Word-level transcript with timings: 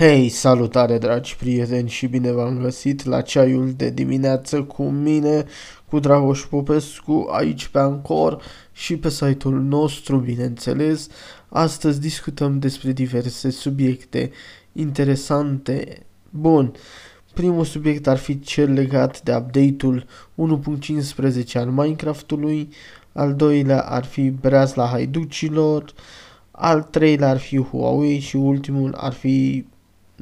Hei, 0.00 0.28
salutare 0.28 0.98
dragi 0.98 1.36
prieteni 1.36 1.88
și 1.88 2.06
bine 2.06 2.30
v-am 2.30 2.58
găsit 2.58 3.04
la 3.04 3.20
ceaiul 3.20 3.72
de 3.72 3.90
dimineață 3.90 4.62
cu 4.62 4.82
mine, 4.82 5.44
cu 5.88 5.98
Dragoș 5.98 6.40
Popescu, 6.40 7.28
aici 7.30 7.66
pe 7.66 7.78
Ancor 7.78 8.42
și 8.72 8.96
pe 8.96 9.08
site-ul 9.08 9.60
nostru, 9.60 10.16
bineînțeles. 10.16 11.08
Astăzi 11.48 12.00
discutăm 12.00 12.58
despre 12.58 12.92
diverse 12.92 13.50
subiecte 13.50 14.30
interesante. 14.72 16.06
Bun, 16.30 16.72
primul 17.34 17.64
subiect 17.64 18.06
ar 18.06 18.18
fi 18.18 18.40
cel 18.40 18.72
legat 18.72 19.22
de 19.22 19.34
update-ul 19.34 20.06
1.15 21.44 21.52
al 21.54 21.66
Minecraftului, 21.66 22.68
al 23.12 23.34
doilea 23.34 23.80
ar 23.80 24.04
fi 24.04 24.30
breazla 24.30 24.86
haiducilor, 24.86 25.92
al 26.50 26.82
treilea 26.82 27.28
ar 27.28 27.38
fi 27.38 27.62
Huawei 27.62 28.18
și 28.18 28.36
ultimul 28.36 28.94
ar 28.94 29.12
fi 29.12 29.64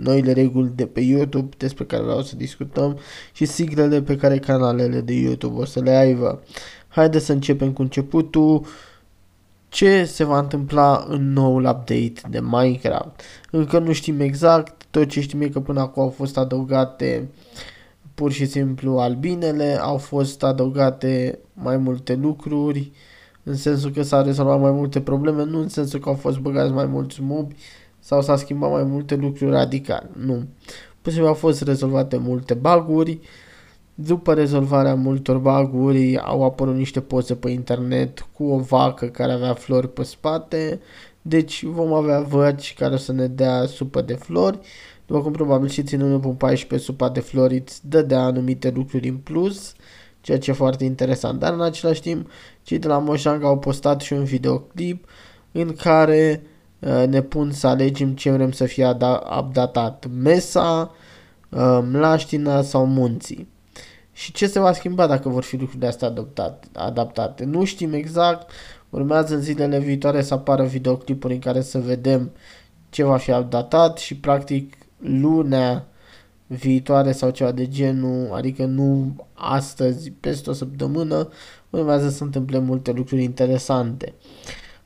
noile 0.02 0.32
reguli 0.32 0.72
de 0.74 0.86
pe 0.86 1.00
YouTube 1.00 1.56
despre 1.56 1.84
care 1.84 2.02
vreau 2.02 2.22
să 2.22 2.36
discutăm 2.36 2.98
și 3.32 3.44
siglele 3.44 4.02
pe 4.02 4.16
care 4.16 4.38
canalele 4.38 5.00
de 5.00 5.14
YouTube 5.14 5.60
o 5.60 5.64
să 5.64 5.80
le 5.80 5.90
aibă. 5.90 6.42
Haideți 6.88 7.24
să 7.24 7.32
începem 7.32 7.72
cu 7.72 7.82
începutul. 7.82 8.66
Ce 9.68 10.04
se 10.04 10.24
va 10.24 10.38
întâmpla 10.38 11.06
în 11.08 11.32
noul 11.32 11.64
update 11.64 12.20
de 12.30 12.40
Minecraft? 12.40 13.20
Încă 13.50 13.78
nu 13.78 13.92
știm 13.92 14.20
exact, 14.20 14.86
tot 14.90 15.08
ce 15.08 15.20
știm 15.20 15.40
e 15.40 15.48
că 15.48 15.60
până 15.60 15.80
acum 15.80 16.02
au 16.02 16.10
fost 16.10 16.36
adăugate 16.36 17.28
pur 18.18 18.32
și 18.32 18.46
simplu 18.46 18.98
albinele, 18.98 19.78
au 19.80 19.96
fost 19.96 20.42
adăugate 20.42 21.38
mai 21.52 21.76
multe 21.76 22.14
lucruri, 22.14 22.92
în 23.42 23.56
sensul 23.56 23.90
că 23.90 24.02
s-au 24.02 24.24
rezolvat 24.24 24.60
mai 24.60 24.70
multe 24.70 25.00
probleme, 25.00 25.44
nu 25.44 25.60
în 25.60 25.68
sensul 25.68 26.00
că 26.00 26.08
au 26.08 26.14
fost 26.14 26.38
băgați 26.38 26.72
mai 26.72 26.86
mulți 26.86 27.22
mobi, 27.22 27.54
sau 28.08 28.22
s-a 28.22 28.36
schimbat 28.36 28.70
mai 28.70 28.84
multe 28.84 29.14
lucruri 29.14 29.50
radical. 29.50 30.10
Nu. 30.12 30.44
Pur 31.02 31.12
și 31.12 31.20
au 31.20 31.34
fost 31.34 31.62
rezolvate 31.62 32.16
multe 32.16 32.54
baguri. 32.54 33.20
După 33.94 34.34
rezolvarea 34.34 34.94
multor 34.94 35.38
baguri 35.38 36.18
au 36.18 36.44
apărut 36.44 36.74
niște 36.74 37.00
poze 37.00 37.34
pe 37.34 37.50
internet 37.50 38.26
cu 38.32 38.44
o 38.44 38.58
vacă 38.58 39.06
care 39.06 39.32
avea 39.32 39.54
flori 39.54 39.92
pe 39.92 40.02
spate. 40.02 40.80
Deci 41.22 41.64
vom 41.64 41.92
avea 41.92 42.20
văci 42.20 42.74
care 42.74 42.94
o 42.94 42.96
să 42.96 43.12
ne 43.12 43.26
dea 43.26 43.66
supă 43.66 44.00
de 44.00 44.14
flori. 44.14 44.58
După 45.06 45.22
cum 45.22 45.32
probabil 45.32 45.68
și 45.68 45.82
ținând 45.82 46.24
un 46.24 46.34
14 46.34 46.88
supa 46.88 47.08
de 47.08 47.20
flori 47.20 47.56
îți 47.56 47.88
dădea 47.88 48.20
anumite 48.20 48.70
lucruri 48.70 49.08
în 49.08 49.16
plus, 49.16 49.74
ceea 50.20 50.38
ce 50.38 50.50
e 50.50 50.54
foarte 50.54 50.84
interesant. 50.84 51.38
Dar 51.38 51.52
în 51.52 51.62
același 51.62 52.00
timp, 52.00 52.30
cei 52.62 52.78
de 52.78 52.88
la 52.88 52.98
Mojang 52.98 53.44
au 53.44 53.58
postat 53.58 54.00
și 54.00 54.12
un 54.12 54.24
videoclip 54.24 55.08
în 55.52 55.72
care 55.72 56.42
Uh, 56.42 56.56
ne 57.08 57.22
pun 57.22 57.52
să 57.52 57.66
alegem 57.66 58.14
ce 58.14 58.30
vrem 58.30 58.52
să 58.52 58.64
fie 58.64 58.96
updatat, 59.38 60.06
mesa, 60.22 60.94
uh, 61.48 61.78
mlaștina 61.90 62.62
sau 62.62 62.86
munții. 62.86 63.48
Și 64.12 64.32
ce 64.32 64.46
se 64.46 64.60
va 64.60 64.72
schimba 64.72 65.06
dacă 65.06 65.28
vor 65.28 65.42
fi 65.42 65.56
lucrurile 65.56 65.86
astea 65.86 66.08
adoptate, 66.08 66.68
adaptate? 66.72 67.44
Nu 67.44 67.64
știm 67.64 67.92
exact, 67.92 68.50
urmează 68.90 69.34
în 69.34 69.40
zilele 69.40 69.78
viitoare 69.78 70.22
să 70.22 70.34
apară 70.34 70.64
videoclipuri 70.64 71.32
în 71.32 71.38
care 71.38 71.60
să 71.60 71.78
vedem 71.78 72.30
ce 72.90 73.04
va 73.04 73.16
fi 73.16 73.30
updatat 73.30 73.98
și 73.98 74.16
practic 74.16 74.74
lunea 74.98 75.86
viitoare 76.46 77.12
sau 77.12 77.30
ceva 77.30 77.52
de 77.52 77.68
genul, 77.68 78.32
adică 78.32 78.64
nu 78.64 79.16
astăzi, 79.34 80.10
peste 80.10 80.50
o 80.50 80.52
săptămână, 80.52 81.28
urmează 81.70 82.08
să 82.08 82.16
se 82.16 82.24
întâmple 82.24 82.58
multe 82.58 82.92
lucruri 82.92 83.22
interesante. 83.22 84.14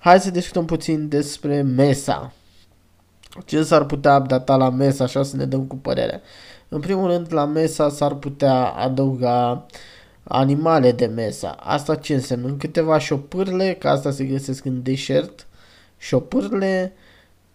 Hai 0.03 0.21
să 0.21 0.31
discutăm 0.31 0.65
puțin 0.65 1.09
despre 1.09 1.61
Mesa. 1.61 2.33
Ce 3.45 3.63
s-ar 3.63 3.85
putea 3.85 4.17
updata 4.17 4.57
la 4.57 4.71
Mesa, 4.71 5.05
așa 5.05 5.23
să 5.23 5.37
ne 5.37 5.45
dăm 5.45 5.65
cu 5.65 5.77
părere. 5.77 6.21
În 6.69 6.81
primul 6.81 7.11
rând, 7.11 7.33
la 7.33 7.45
Mesa 7.45 7.89
s-ar 7.89 8.15
putea 8.15 8.65
adăuga 8.65 9.67
animale 10.23 10.93
de 10.93 11.07
Mesa. 11.07 11.51
Asta 11.51 11.95
ce 11.95 12.15
înseamnă? 12.15 12.47
În 12.47 12.57
câteva 12.57 12.99
șopârle, 12.99 13.75
că 13.75 13.89
asta 13.89 14.11
se 14.11 14.25
găsesc 14.25 14.65
în 14.65 14.83
deșert, 14.83 15.47
șopârle, 15.99 16.93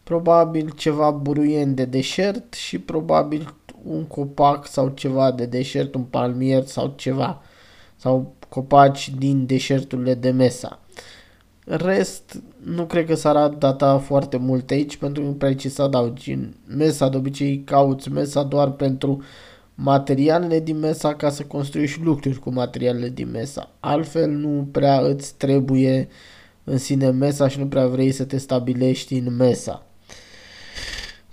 probabil 0.03 0.69
ceva 0.69 1.11
buruien 1.11 1.75
de 1.75 1.85
deșert 1.85 2.53
și 2.53 2.79
probabil 2.79 3.55
un 3.83 4.05
copac 4.05 4.67
sau 4.67 4.89
ceva 4.89 5.31
de 5.31 5.45
deșert, 5.45 5.95
un 5.95 6.03
palmier 6.03 6.65
sau 6.65 6.93
ceva, 6.95 7.41
sau 7.95 8.35
copaci 8.49 9.09
din 9.17 9.45
deșerturile 9.45 10.13
de 10.13 10.29
Mesa. 10.29 10.79
Rest, 11.69 12.41
nu 12.63 12.85
cred 12.85 13.05
că 13.05 13.15
s-ar 13.15 13.49
data 13.49 13.97
foarte 13.97 14.37
mult 14.37 14.69
aici 14.69 14.97
pentru 14.97 15.21
că 15.21 15.27
nu 15.27 15.33
prea 15.33 15.55
ce 15.55 15.69
să 15.69 15.81
adaugi. 15.81 16.31
În 16.31 16.53
mesa 16.67 17.09
de 17.09 17.17
obicei 17.17 17.63
cauți 17.63 18.11
mesa 18.11 18.43
doar 18.43 18.71
pentru 18.71 19.23
materialele 19.75 20.59
din 20.59 20.79
mesa 20.79 21.15
ca 21.15 21.29
să 21.29 21.43
construiești 21.43 22.01
lucruri 22.01 22.39
cu 22.39 22.53
materialele 22.53 23.09
din 23.09 23.29
mesa. 23.31 23.71
Altfel 23.79 24.29
nu 24.29 24.67
prea 24.71 24.99
îți 24.99 25.35
trebuie 25.35 26.07
în 26.63 26.77
sine 26.77 27.09
mesa 27.09 27.47
și 27.47 27.59
nu 27.59 27.67
prea 27.67 27.87
vrei 27.87 28.11
să 28.11 28.23
te 28.23 28.37
stabilești 28.37 29.17
în 29.17 29.35
mesa. 29.35 29.86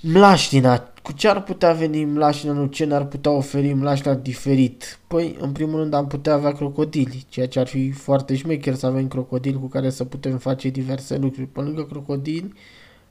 Mlaștina. 0.06 0.92
Cu 1.02 1.12
ce 1.12 1.28
ar 1.28 1.42
putea 1.42 1.72
veni 1.72 2.04
mlaștina, 2.04 2.52
nu 2.52 2.66
ce 2.66 2.84
ne-ar 2.84 3.04
putea 3.04 3.30
oferi 3.30 3.72
mlaștina 3.72 4.14
diferit? 4.14 4.98
Păi, 5.06 5.36
în 5.40 5.52
primul 5.52 5.78
rând 5.78 5.94
am 5.94 6.06
putea 6.06 6.32
avea 6.32 6.52
crocodili, 6.52 7.24
ceea 7.28 7.48
ce 7.48 7.58
ar 7.58 7.66
fi 7.66 7.90
foarte 7.90 8.36
șmecher 8.36 8.74
să 8.74 8.86
avem 8.86 9.08
crocodili 9.08 9.58
cu 9.58 9.66
care 9.66 9.90
să 9.90 10.04
putem 10.04 10.38
face 10.38 10.68
diverse 10.68 11.16
lucruri. 11.16 11.46
Pe 11.46 11.60
lângă 11.60 11.84
crocodili 11.84 12.52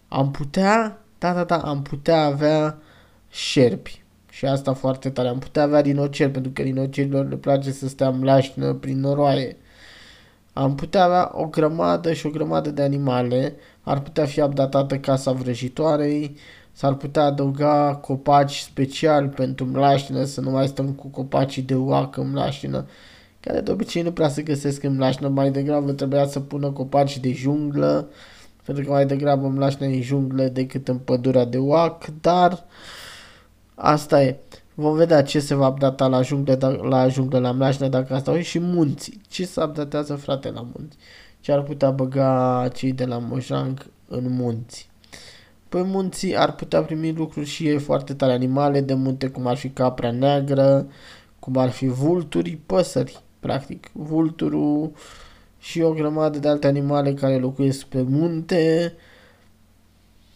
am 0.07 0.31
putea, 0.31 1.01
da, 1.17 1.33
da, 1.33 1.43
da, 1.43 1.57
am 1.57 1.81
putea 1.81 2.23
avea 2.23 2.77
șerpi. 3.29 4.03
Și 4.29 4.45
asta 4.45 4.73
foarte 4.73 5.09
tare. 5.09 5.27
Am 5.27 5.39
putea 5.39 5.63
avea 5.63 5.81
dinoceri, 5.81 6.31
pentru 6.31 6.51
că 6.51 6.63
dinocerilor 6.63 7.29
le 7.29 7.35
place 7.35 7.71
să 7.71 7.87
stea 7.87 8.09
mlaștină 8.09 8.73
prin 8.73 8.99
noroaie. 8.99 9.57
Am 10.53 10.75
putea 10.75 11.03
avea 11.03 11.31
o 11.33 11.45
grămadă 11.45 12.13
și 12.13 12.25
o 12.25 12.29
grămadă 12.29 12.69
de 12.69 12.81
animale. 12.81 13.55
Ar 13.81 14.01
putea 14.01 14.25
fi 14.25 14.41
updatată 14.41 14.97
casa 14.97 15.31
vrăjitoarei, 15.31 16.37
S-ar 16.75 16.94
putea 16.94 17.23
adăuga 17.23 17.95
copaci 17.95 18.57
special 18.57 19.28
pentru 19.28 19.66
mlaștină, 19.66 20.23
să 20.23 20.41
nu 20.41 20.50
mai 20.50 20.67
stăm 20.67 20.91
cu 20.91 21.07
copacii 21.07 21.61
de 21.61 21.75
oacă 21.75 22.22
în 22.22 22.29
mlaștină, 22.29 22.85
care 23.39 23.61
de 23.61 23.72
obicei 23.72 24.01
nu 24.01 24.11
prea 24.11 24.28
se 24.28 24.41
găsesc 24.41 24.83
în 24.83 24.95
mlaștină, 24.95 25.28
mai 25.28 25.51
degrabă 25.51 25.91
trebuia 25.91 26.25
să 26.25 26.39
pună 26.39 26.72
copaci 26.72 27.19
de 27.19 27.31
junglă, 27.31 28.09
pentru 28.66 28.83
că 28.83 28.91
mai 28.91 29.06
degrabă 29.06 29.47
mlaștină 29.47 29.89
în 29.89 30.01
junglă 30.01 30.44
decât 30.44 30.88
în 30.88 30.97
pădurea 30.97 31.45
de 31.45 31.57
oac, 31.57 32.06
dar 32.22 32.66
asta 33.75 34.23
e. 34.23 34.38
Vom 34.73 34.95
vedea 34.95 35.23
ce 35.23 35.39
se 35.39 35.56
va 35.56 35.67
updata 35.67 36.07
la 36.07 36.22
junglă, 36.22 36.56
da, 36.56 36.69
la 36.69 37.07
junglă, 37.07 37.39
la 37.39 37.51
mlaștină, 37.51 37.88
dacă 37.88 38.13
asta 38.13 38.38
e 38.38 38.41
și 38.41 38.59
munții. 38.59 39.22
Ce 39.29 39.45
se 39.45 39.63
updatează, 39.63 40.16
frate, 40.16 40.51
la 40.51 40.67
munți? 40.75 40.97
Ce 41.39 41.51
ar 41.51 41.62
putea 41.62 41.91
băga 41.91 42.67
cei 42.73 42.91
de 42.91 43.06
la 43.06 43.17
Mojang 43.17 43.85
în 44.07 44.33
munți? 44.33 44.91
Pe 45.73 45.81
munții 45.81 46.38
ar 46.38 46.56
putea 46.56 46.81
primi 46.81 47.11
lucruri 47.11 47.45
și 47.45 47.67
ei 47.67 47.79
foarte 47.79 48.13
tare, 48.13 48.31
animale 48.31 48.81
de 48.81 48.94
munte, 48.94 49.28
cum 49.28 49.47
ar 49.47 49.56
fi 49.56 49.69
capra 49.69 50.11
neagră, 50.11 50.88
cum 51.39 51.57
ar 51.57 51.69
fi 51.69 51.88
vulturi, 51.88 52.59
păsări, 52.66 53.22
practic. 53.39 53.89
Vulturul 53.94 54.91
și 55.59 55.81
o 55.81 55.94
grămadă 55.94 56.39
de 56.39 56.47
alte 56.47 56.67
animale 56.67 57.13
care 57.13 57.38
locuiesc 57.38 57.85
pe 57.85 58.01
munte, 58.01 58.94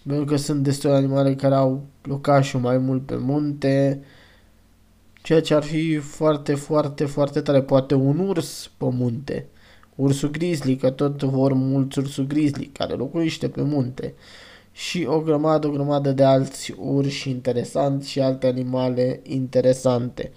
pentru 0.07 0.25
că 0.25 0.35
sunt 0.35 0.63
destule 0.63 0.93
animale 0.93 1.35
care 1.35 1.55
au 1.55 1.83
locașul 2.01 2.59
mai 2.59 2.77
mult 2.77 3.05
pe 3.05 3.15
munte, 3.15 4.03
ceea 5.21 5.41
ce 5.41 5.53
ar 5.53 5.63
fi 5.63 5.97
foarte, 5.97 6.55
foarte, 6.55 7.05
foarte 7.05 7.41
tare. 7.41 7.61
Poate 7.61 7.95
un 7.95 8.19
urs 8.19 8.71
pe 8.77 8.85
munte, 8.91 9.47
ursul 9.95 10.29
grizzly, 10.29 10.75
că 10.75 10.89
tot 10.89 11.23
vor 11.23 11.53
mulți 11.53 11.99
ursul 11.99 12.27
grizzly 12.27 12.65
care 12.65 12.93
locuiește 12.93 13.49
pe 13.49 13.61
munte 13.61 14.13
și 14.77 15.05
o 15.09 15.19
grămadă, 15.19 15.67
o 15.67 15.71
grămadă 15.71 16.11
de 16.11 16.23
alți 16.23 16.73
urși 16.77 17.29
interesanți 17.29 18.09
și 18.09 18.19
alte 18.19 18.47
animale 18.47 19.19
interesante. 19.23 20.31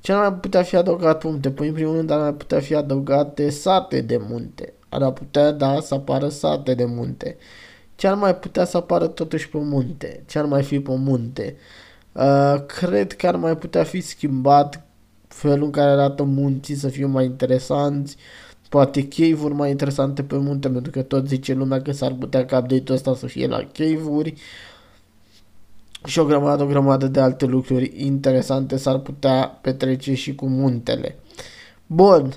Ce 0.00 0.12
ar 0.12 0.18
mai 0.18 0.34
putea 0.34 0.62
fi 0.62 0.76
adăugat 0.76 1.18
puncte? 1.18 1.50
Păi, 1.50 1.68
în 1.68 1.74
primul 1.74 1.94
rând, 1.94 2.10
ar 2.10 2.20
mai 2.20 2.34
putea 2.34 2.60
fi 2.60 2.74
adăugate 2.74 3.50
sate 3.50 4.00
de 4.00 4.20
munte. 4.28 4.72
Ar 4.88 5.12
putea, 5.12 5.50
da, 5.50 5.80
să 5.80 5.94
apară 5.94 6.28
sate 6.28 6.74
de 6.74 6.84
munte. 6.84 7.36
Ce 7.94 8.06
ar 8.06 8.14
mai 8.14 8.36
putea 8.36 8.64
să 8.64 8.76
apară 8.76 9.06
totuși 9.06 9.48
pe 9.48 9.58
munte? 9.58 10.22
Ce 10.26 10.38
ar 10.38 10.44
mai 10.44 10.62
fi 10.62 10.80
pe 10.80 10.94
munte? 10.96 11.56
Uh, 12.12 12.64
cred 12.66 13.12
că 13.12 13.26
ar 13.26 13.36
mai 13.36 13.56
putea 13.56 13.84
fi 13.84 14.00
schimbat 14.00 14.86
felul 15.28 15.64
în 15.64 15.70
care 15.70 15.90
arată 15.90 16.22
munții 16.22 16.74
să 16.74 16.88
fie 16.88 17.06
mai 17.06 17.24
interesanți, 17.24 18.16
uh, 18.16 18.45
poate 18.68 19.08
cave-uri 19.08 19.54
mai 19.54 19.70
interesante 19.70 20.22
pe 20.22 20.36
munte, 20.36 20.68
pentru 20.70 20.90
că 20.90 21.02
tot 21.02 21.28
zice 21.28 21.52
lumea 21.52 21.82
că 21.82 21.92
s-ar 21.92 22.12
putea 22.12 22.44
ca 22.44 22.58
update-ul 22.58 22.96
ăsta 22.96 23.14
să 23.14 23.26
fie 23.26 23.46
la 23.46 23.68
cave-uri 23.72 24.34
și 26.04 26.18
o 26.18 26.24
grămadă, 26.24 26.62
o 26.62 26.66
grămadă 26.66 27.06
de 27.06 27.20
alte 27.20 27.44
lucruri 27.44 27.92
interesante 27.96 28.76
s-ar 28.76 28.98
putea 28.98 29.58
petrece 29.62 30.14
și 30.14 30.34
cu 30.34 30.46
muntele. 30.46 31.18
Bun, 31.86 32.36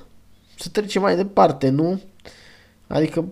să 0.56 0.70
trecem 0.70 1.02
mai 1.02 1.16
departe, 1.16 1.70
nu? 1.70 2.02
Adică 2.88 3.26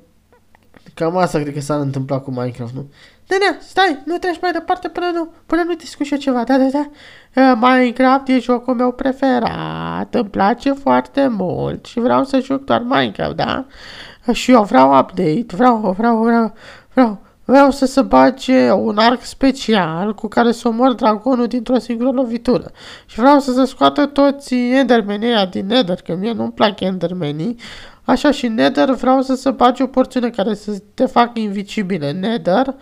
cam 0.94 1.18
asta 1.18 1.40
cred 1.40 1.54
că 1.54 1.60
s-ar 1.60 1.80
întâmpla 1.80 2.20
cu 2.20 2.32
Minecraft, 2.32 2.74
nu? 2.74 2.90
Nenea, 3.28 3.58
stai, 3.60 4.02
nu 4.06 4.18
treci 4.18 4.40
mai 4.42 4.52
departe 4.52 4.88
până 4.88 5.12
nu, 5.14 5.30
până 5.46 5.64
nu 5.64 5.74
discuți 5.74 6.14
eu 6.14 6.20
ceva, 6.20 6.44
da, 6.44 6.58
da, 6.58 6.64
da. 6.64 6.90
Uh, 7.36 7.58
Minecraft 7.62 8.28
e 8.28 8.40
jocul 8.40 8.76
meu 8.76 8.92
preferat, 8.92 10.16
îmi 10.16 10.30
place 10.30 10.72
foarte 10.72 11.28
mult 11.28 11.86
și 11.86 12.00
vreau 12.00 12.24
să 12.24 12.40
joc 12.40 12.64
doar 12.64 12.82
Minecraft, 12.82 13.36
da? 13.36 13.66
Uh, 14.26 14.36
și 14.36 14.52
eu 14.52 14.64
vreau 14.64 14.98
update, 14.98 15.46
vreau, 15.48 15.96
vreau, 15.98 16.24
vreau, 16.24 16.54
vreau, 16.94 17.22
vreau 17.46 17.72
să 17.72 17.86
se 17.86 18.02
bage 18.02 18.72
un 18.72 18.98
arc 18.98 19.24
special 19.24 20.14
cu 20.14 20.28
care 20.28 20.52
să 20.52 20.68
omor 20.68 20.94
dragonul 20.94 21.48
dintr-o 21.48 21.80
singură 21.80 22.10
lovitură. 22.10 22.72
Și 23.06 23.20
vreau 23.20 23.40
să 23.40 23.52
se 23.52 23.66
scoată 23.66 24.06
toți 24.06 24.56
endermenii 24.56 25.48
din 25.50 25.66
Nether, 25.66 26.02
că 26.02 26.16
mie 26.16 26.32
nu-mi 26.32 26.52
plac 26.52 26.80
endermenii, 26.80 27.58
Așa 28.08 28.32
și 28.32 28.48
Nether 28.48 28.94
vreau 28.94 29.22
să 29.22 29.36
se 29.36 29.50
bage 29.50 29.84
o 29.84 29.88
porțiune 29.88 30.30
care 30.30 30.54
să 30.54 30.82
te 30.94 31.06
facă 31.06 31.40
invisibile. 31.40 32.12
Nether, 32.12 32.76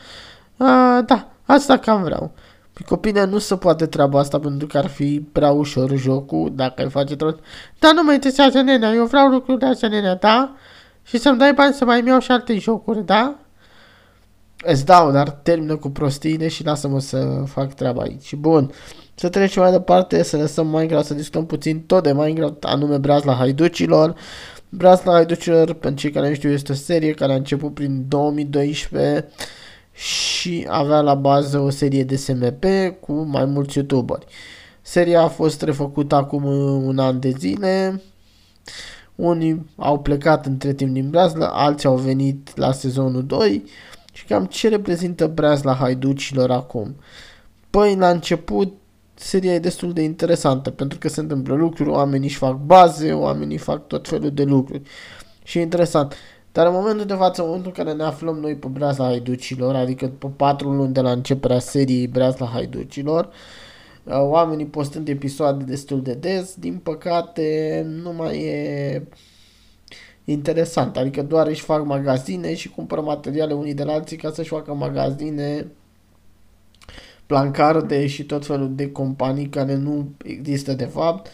uh, 0.57 1.05
da, 1.05 1.27
asta 1.43 1.77
cam 1.77 2.03
vreau. 2.03 2.31
Păi 2.73 2.85
copine 2.85 3.25
nu 3.25 3.37
se 3.37 3.55
poate 3.55 3.85
treaba 3.85 4.19
asta 4.19 4.39
pentru 4.39 4.67
că 4.67 4.77
ar 4.77 4.87
fi 4.87 5.27
prea 5.31 5.51
ușor 5.51 5.97
jocul 5.97 6.51
dacă 6.55 6.81
ai 6.81 6.89
face 6.89 7.15
tot. 7.15 7.39
Dar 7.79 7.93
nu 7.93 8.03
mă 8.03 8.13
interesează 8.13 8.61
nenea, 8.61 8.93
eu 8.93 9.05
vreau 9.05 9.27
lucrurile 9.27 9.67
astea 9.67 9.89
nenea, 9.89 10.15
da? 10.15 10.55
Și 11.03 11.17
să-mi 11.17 11.37
dai 11.37 11.53
bani 11.53 11.73
să 11.73 11.85
mai 11.85 12.03
iau 12.05 12.19
și 12.19 12.31
alte 12.31 12.57
jocuri, 12.57 13.05
da? 13.05 13.35
Îți 14.63 14.85
dau, 14.85 15.11
dar 15.11 15.29
termină 15.29 15.75
cu 15.75 15.89
prostiile 15.89 16.47
și 16.47 16.65
lasă-mă 16.65 16.99
să 16.99 17.43
fac 17.45 17.73
treaba 17.73 18.01
aici. 18.01 18.35
Bun, 18.35 18.71
să 19.15 19.29
trecem 19.29 19.61
mai 19.61 19.71
departe, 19.71 20.23
să 20.23 20.37
lăsăm 20.37 20.67
Minecraft, 20.67 21.05
să 21.05 21.13
discutăm 21.13 21.45
puțin 21.45 21.81
tot 21.81 22.03
de 22.03 22.13
Minecraft, 22.13 22.63
anume 22.63 22.99
la 23.23 23.33
haiducilor. 23.33 24.15
Brazla 24.69 25.13
Haiducilor, 25.13 25.73
pentru 25.73 26.01
cei 26.01 26.11
care 26.11 26.27
nu 26.27 26.33
știu, 26.33 26.49
este 26.49 26.71
o 26.71 26.75
serie 26.75 27.11
care 27.11 27.31
a 27.31 27.35
început 27.35 27.73
prin 27.73 28.05
2012 28.07 29.29
și 29.95 30.65
avea 30.69 31.01
la 31.01 31.13
bază 31.13 31.59
o 31.59 31.69
serie 31.69 32.03
de 32.03 32.15
SMP 32.15 32.65
cu 32.99 33.13
mai 33.13 33.45
mulți 33.45 33.77
youtuberi. 33.77 34.25
Seria 34.81 35.21
a 35.21 35.27
fost 35.27 35.61
refăcută 35.61 36.15
acum 36.15 36.43
un 36.85 36.99
an 36.99 37.19
de 37.19 37.29
zile. 37.29 38.01
Unii 39.15 39.69
au 39.75 39.99
plecat 39.99 40.45
între 40.45 40.73
timp 40.73 40.93
din 40.93 41.09
Brazla, 41.09 41.47
alții 41.47 41.87
au 41.87 41.97
venit 41.97 42.57
la 42.57 42.71
sezonul 42.71 43.25
2 43.25 43.63
și 44.13 44.25
cam 44.25 44.45
ce 44.45 44.69
reprezintă 44.69 45.27
Brazla 45.27 45.73
Haiducilor 45.73 46.51
acum. 46.51 46.95
Păi, 47.69 47.95
la 47.95 48.09
început, 48.09 48.73
seria 49.13 49.53
e 49.53 49.59
destul 49.59 49.93
de 49.93 50.01
interesantă 50.01 50.69
pentru 50.69 50.97
că 50.97 51.07
se 51.07 51.19
întâmplă 51.19 51.55
lucruri, 51.55 51.89
oamenii 51.89 52.27
își 52.27 52.37
fac 52.37 52.57
baze, 52.57 53.13
oamenii 53.13 53.57
fac 53.57 53.87
tot 53.87 54.07
felul 54.07 54.31
de 54.31 54.43
lucruri. 54.43 54.81
Și 55.43 55.57
e 55.57 55.61
interesant. 55.61 56.13
Dar 56.55 56.67
în 56.67 56.73
momentul 56.73 57.05
de 57.05 57.13
față, 57.13 57.41
în 57.41 57.47
momentul 57.47 57.71
în 57.75 57.83
care 57.83 57.95
ne 57.97 58.03
aflăm 58.03 58.39
noi 58.39 58.55
pe 58.55 58.67
breazla 58.67 59.05
haiducilor, 59.05 59.75
adică 59.75 60.07
pe 60.07 60.27
patru 60.27 60.71
luni 60.71 60.93
de 60.93 61.01
la 61.01 61.11
începerea 61.11 61.59
seriei 61.59 62.07
breazla 62.07 62.45
haiducilor, 62.45 63.29
uh, 64.03 64.13
oamenii 64.19 64.65
postând 64.65 65.07
episoade 65.07 65.63
destul 65.63 66.01
de 66.01 66.13
des, 66.13 66.55
din 66.55 66.77
păcate 66.77 67.81
nu 68.03 68.13
mai 68.13 68.37
e 68.37 69.07
interesant, 70.25 70.97
adică 70.97 71.21
doar 71.23 71.47
își 71.47 71.61
fac 71.61 71.85
magazine 71.85 72.55
și 72.55 72.69
cumpără 72.69 73.01
materiale 73.01 73.53
unii 73.53 73.73
de 73.73 73.83
la 73.83 73.93
alții 73.93 74.17
ca 74.17 74.31
să-și 74.31 74.49
facă 74.49 74.73
magazine 74.73 75.67
plancarde 77.25 78.07
și 78.07 78.23
tot 78.23 78.45
felul 78.45 78.75
de 78.75 78.91
companii 78.91 79.49
care 79.49 79.75
nu 79.75 80.09
există 80.23 80.73
de 80.73 80.85
fapt 80.85 81.29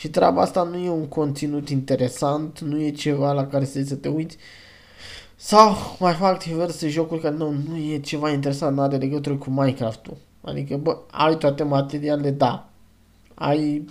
și 0.00 0.08
treaba 0.08 0.40
asta 0.40 0.62
nu 0.62 0.76
e 0.76 0.90
un 0.90 1.06
conținut 1.06 1.68
interesant, 1.68 2.60
nu 2.60 2.80
e 2.80 2.90
ceva 2.90 3.32
la 3.32 3.46
care 3.46 3.64
să 3.64 3.94
te 3.94 4.08
uiți 4.08 4.36
sau 5.36 5.76
mai 5.98 6.12
fac 6.12 6.44
diverse 6.44 6.88
jocuri 6.88 7.20
care 7.20 7.34
nu, 7.34 7.54
nu 7.68 7.76
e 7.76 7.98
ceva 7.98 8.30
interesant, 8.30 8.76
nu 8.76 8.82
are 8.82 8.96
legătură 8.96 9.36
cu 9.36 9.50
Minecraft-ul. 9.50 10.16
Adică, 10.40 10.76
bă, 10.76 10.98
ai 11.10 11.36
toate 11.36 11.62
materialele, 11.62 12.30
da. 12.30 12.68
Ai 13.34 13.84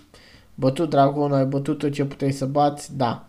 bătut 0.56 0.90
dragon, 0.90 1.34
ai 1.34 1.46
bătut 1.46 1.78
tot 1.78 1.92
ce 1.92 2.06
puteai 2.06 2.32
să 2.32 2.46
bați, 2.46 2.98
da. 2.98 3.28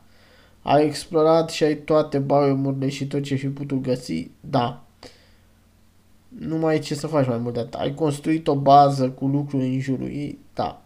Ai 0.63 0.85
explorat 0.85 1.51
și 1.51 1.65
ai 1.65 1.77
toate 1.77 2.19
biomurile 2.19 2.89
și 2.89 3.07
tot 3.07 3.23
ce 3.23 3.35
fi 3.35 3.49
putut 3.49 3.83
găsi, 3.83 4.31
da 4.41 4.85
nu 6.29 6.57
mai 6.57 6.73
ai 6.73 6.79
ce 6.79 6.95
să 6.95 7.07
faci 7.07 7.27
mai 7.27 7.39
mult 7.39 7.55
de 7.55 7.61
atât. 7.61 7.75
Ai 7.75 7.95
construit 7.95 8.49
o 8.49 8.57
bază 8.57 9.11
cu 9.11 9.27
lucruri 9.27 9.65
în 9.65 9.81
jurul 9.81 10.07
ei, 10.07 10.39
da. 10.55 10.83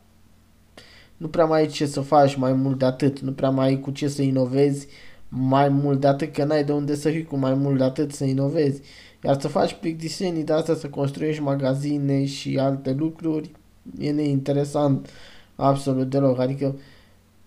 Nu 1.16 1.28
prea 1.28 1.44
mai 1.44 1.60
ai 1.60 1.66
ce 1.66 1.86
să 1.86 2.00
faci 2.00 2.34
mai 2.34 2.52
mult 2.52 2.78
de 2.78 2.84
atât, 2.84 3.20
nu 3.20 3.32
prea 3.32 3.50
mai 3.50 3.66
ai 3.66 3.80
cu 3.80 3.90
ce 3.90 4.08
să 4.08 4.22
inovezi 4.22 4.86
mai 5.28 5.68
mult 5.68 6.00
de 6.00 6.06
atât, 6.06 6.32
că 6.32 6.44
n-ai 6.44 6.64
de 6.64 6.72
unde 6.72 6.94
să 6.94 7.10
fii 7.10 7.24
cu 7.24 7.36
mai 7.36 7.54
mult 7.54 7.78
de 7.78 7.84
atât 7.84 8.12
să 8.12 8.24
inovezi. 8.24 8.80
Iar 9.24 9.40
să 9.40 9.48
faci 9.48 9.72
plictisenii 9.74 10.44
de 10.44 10.52
asta, 10.52 10.74
să 10.74 10.88
construiești 10.88 11.42
magazine 11.42 12.24
și 12.24 12.58
alte 12.58 12.92
lucruri, 12.92 13.50
e 13.98 14.10
neinteresant 14.10 15.08
absolut 15.56 16.10
deloc. 16.10 16.38
Adică 16.38 16.76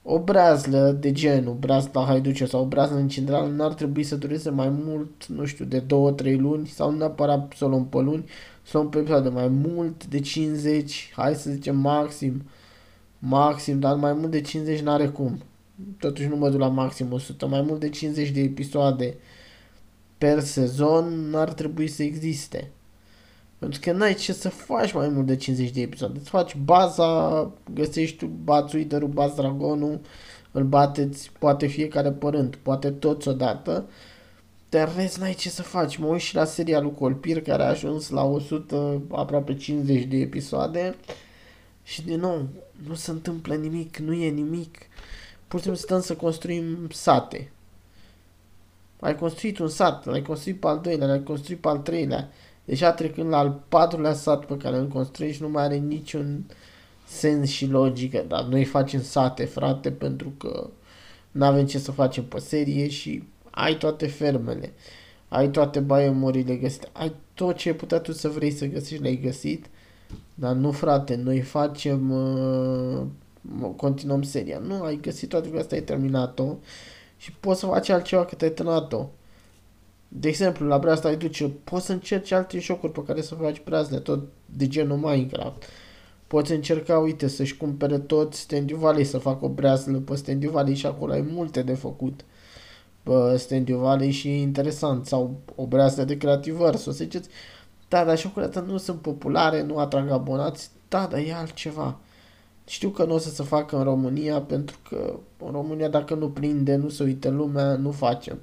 o 0.04 0.20
breazlă 0.20 0.98
de 1.00 1.12
genul, 1.12 1.54
breazla 1.54 2.04
haiduce 2.06 2.46
sau 2.46 2.62
o 2.62 2.66
breazlă 2.68 2.98
în 2.98 3.08
general, 3.08 3.52
n-ar 3.52 3.74
trebui 3.74 4.04
să 4.04 4.16
dureze 4.16 4.50
mai 4.50 4.70
mult, 4.70 5.26
nu 5.26 5.46
știu, 5.46 5.66
de 5.66 5.82
2-3 5.82 6.36
luni 6.38 6.68
sau 6.68 6.92
neapărat 6.92 7.54
să 7.58 7.66
o 7.66 7.68
luăm 7.68 7.86
pe 7.86 7.98
luni, 8.00 8.26
să 8.64 8.78
o 8.78 8.80
luăm 8.80 8.90
pe 8.90 8.98
episoade 8.98 9.30
mai 9.30 9.48
mult 9.48 10.06
de 10.06 10.20
50, 10.20 11.12
hai 11.16 11.36
să 11.36 11.50
zicem 11.50 11.78
maxim, 11.78 12.42
maxim, 13.20 13.80
dar 13.80 13.96
mai 13.96 14.14
mult 14.14 14.32
de 14.32 14.42
50 14.42 14.80
n-are 14.80 15.08
cum. 15.08 15.42
Totuși 16.00 16.28
nu 16.28 16.36
mă 16.36 16.50
duc 16.50 16.60
la 16.60 16.68
maxim 16.68 17.12
100, 17.12 17.48
mai 17.48 17.62
mult 17.62 17.80
de 17.80 17.90
50 17.90 18.30
de 18.30 18.40
episoade 18.40 19.18
per 20.18 20.40
sezon 20.40 21.30
n-ar 21.30 21.54
trebui 21.54 21.88
să 21.88 22.04
existe. 22.04 22.72
Pentru 23.58 23.80
că 23.84 23.92
n-ai 23.92 24.14
ce 24.14 24.34
să 24.34 24.50
faci 24.50 24.94
mai 24.94 25.10
mult 25.10 25.26
de 25.26 25.36
50 25.36 25.72
de 25.72 25.82
episoade. 25.82 26.20
Îți 26.20 26.30
faci 26.30 26.56
baza, 26.56 27.52
găsești 27.74 28.18
tu 28.18 28.26
bați 28.26 28.76
uiterul, 28.76 29.08
bați 29.08 29.36
dragonul, 29.36 30.00
îl 30.52 30.64
bateți 30.64 31.32
poate 31.40 31.68
fiecare 31.68 32.12
părânt, 32.12 32.56
poate 32.56 32.92
toți 32.92 33.28
odată. 33.28 33.86
Dar 34.70 34.96
rest 34.96 35.18
n-ai 35.18 35.34
ce 35.34 35.50
să 35.50 35.62
faci. 35.62 35.98
Mă 35.98 36.08
uit 36.08 36.22
și 36.22 36.36
la 36.36 36.46
serialul 36.46 36.92
Colpir 36.92 37.42
care 37.42 37.64
a 37.64 37.70
ajuns 37.70 38.10
la 38.10 38.24
100, 38.24 39.02
aproape 39.12 39.56
50 39.56 40.04
de 40.04 40.18
episoade. 40.18 40.96
Și 41.88 42.06
din 42.06 42.20
nou, 42.20 42.48
nu 42.88 42.94
se 42.94 43.12
întâmplă 43.12 43.56
nimic, 43.56 43.98
nu 43.98 44.14
e 44.14 44.30
nimic. 44.30 44.78
Pur 45.48 45.60
și 45.60 45.66
simplu 45.66 45.82
stăm 45.82 46.02
să 46.02 46.16
construim 46.16 46.90
sate. 46.92 47.52
Ai 49.00 49.16
construit 49.16 49.58
un 49.58 49.68
sat, 49.68 50.06
l-ai 50.06 50.22
construit 50.22 50.60
pe 50.60 50.68
al 50.68 50.80
doilea, 50.80 51.08
l-ai 51.08 51.24
construit 51.24 51.60
pe 51.60 51.68
al 51.68 51.78
treilea 51.78 52.30
Deja 52.68 52.92
trecând 52.92 53.30
la 53.30 53.38
al 53.38 53.62
patrulea 53.70 54.14
sat 54.14 54.46
pe 54.46 54.58
care 54.58 54.78
îl 54.78 54.88
construiești 54.88 55.42
nu 55.42 55.50
mai 55.50 55.64
are 55.64 55.76
niciun 55.76 56.46
sens 57.06 57.50
și 57.50 57.66
logică, 57.66 58.26
dar 58.28 58.44
noi 58.44 58.66
facem 58.66 59.02
sate, 59.02 59.46
frate, 59.46 59.92
pentru 59.92 60.34
că 60.38 60.70
nu 61.32 61.46
avem 61.46 61.66
ce 61.66 61.80
să 61.80 61.92
facem 61.92 62.26
pe 62.26 62.40
serie 62.40 62.88
și 62.88 63.24
ai 63.50 63.78
toate 63.78 64.08
fermele, 64.08 64.74
ai 65.28 65.50
toate 65.50 65.80
biomurile 65.80 66.56
găsite, 66.56 66.88
ai 66.92 67.16
tot 67.34 67.56
ce 67.56 67.70
ai 67.70 67.76
putea 67.76 68.00
tu 68.00 68.12
să 68.12 68.30
vrei 68.30 68.52
să 68.52 68.66
găsești, 68.66 69.02
le-ai 69.04 69.20
găsit, 69.24 69.66
dar 70.34 70.54
nu, 70.54 70.72
frate, 70.72 71.16
noi 71.16 71.42
facem, 71.42 72.12
uh, 72.12 73.02
continuăm 73.76 74.22
seria. 74.22 74.58
Nu, 74.58 74.84
ai 74.84 75.00
găsit 75.02 75.30
toate 75.30 75.50
că 75.50 75.58
asta, 75.58 75.76
ai 75.76 75.82
terminat-o 75.82 76.56
și 77.18 77.32
poți 77.32 77.60
să 77.60 77.66
faci 77.66 77.90
altceva 77.90 78.26
că 78.26 78.36
ai 78.42 78.50
terminat-o. 78.50 79.10
De 80.08 80.28
exemplu, 80.28 80.68
la 80.68 80.78
breasta 80.78 81.08
ai 81.08 81.18
duce, 81.18 81.48
poți 81.64 81.86
să 81.86 81.92
încerci 81.92 82.32
alte 82.32 82.60
jocuri 82.60 82.92
pe 82.92 83.04
care 83.04 83.22
să 83.22 83.36
faci 83.36 83.62
brazle, 83.64 84.00
tot 84.00 84.24
de 84.46 84.68
genul 84.68 84.98
Minecraft. 84.98 85.64
Poți 86.28 86.52
încerca, 86.52 86.98
uite, 86.98 87.28
să-și 87.28 87.58
cumpere 87.58 88.00
tot 88.00 88.34
Stanley 88.34 88.78
Valley, 88.78 89.04
să 89.04 89.18
facă 89.18 89.46
o 89.46 89.50
breazlă 89.50 89.98
pe 89.98 90.16
Stanley 90.16 90.50
Valley 90.50 90.76
și 90.76 90.86
acolo 90.86 91.12
ai 91.12 91.22
multe 91.32 91.62
de 91.62 91.74
făcut 91.74 92.26
pe 93.04 93.38
Stanley 93.38 93.78
Valley 93.78 94.12
și 94.12 94.28
e 94.28 94.42
interesant. 94.42 95.06
Sau 95.06 95.40
o 95.56 95.66
breazlă 95.66 96.04
de 96.04 96.18
Creativers, 96.18 96.86
o 96.86 96.92
să 96.92 97.04
ziceți, 97.04 97.30
da, 97.88 98.04
dar 98.04 98.20
jocurile 98.20 98.64
nu 98.66 98.78
sunt 98.78 99.02
populare, 99.02 99.64
nu 99.64 99.78
atrag 99.78 100.10
abonați, 100.10 100.70
da, 100.88 101.08
dar 101.12 101.20
e 101.20 101.34
altceva. 101.34 101.98
Știu 102.66 102.90
că 102.90 103.06
nu 103.06 103.14
o 103.14 103.18
să 103.18 103.30
se 103.30 103.44
facă 103.44 103.78
în 103.78 103.84
România 103.84 104.42
pentru 104.42 104.78
că 104.90 105.20
în 105.46 105.52
România 105.52 105.90
dacă 105.90 106.16
nu 106.16 106.30
prinde, 106.30 106.76
nu 106.76 106.90
se 106.90 107.04
uită 107.04 107.30
lumea, 107.30 107.76
nu 107.76 107.92
facem. 107.92 108.38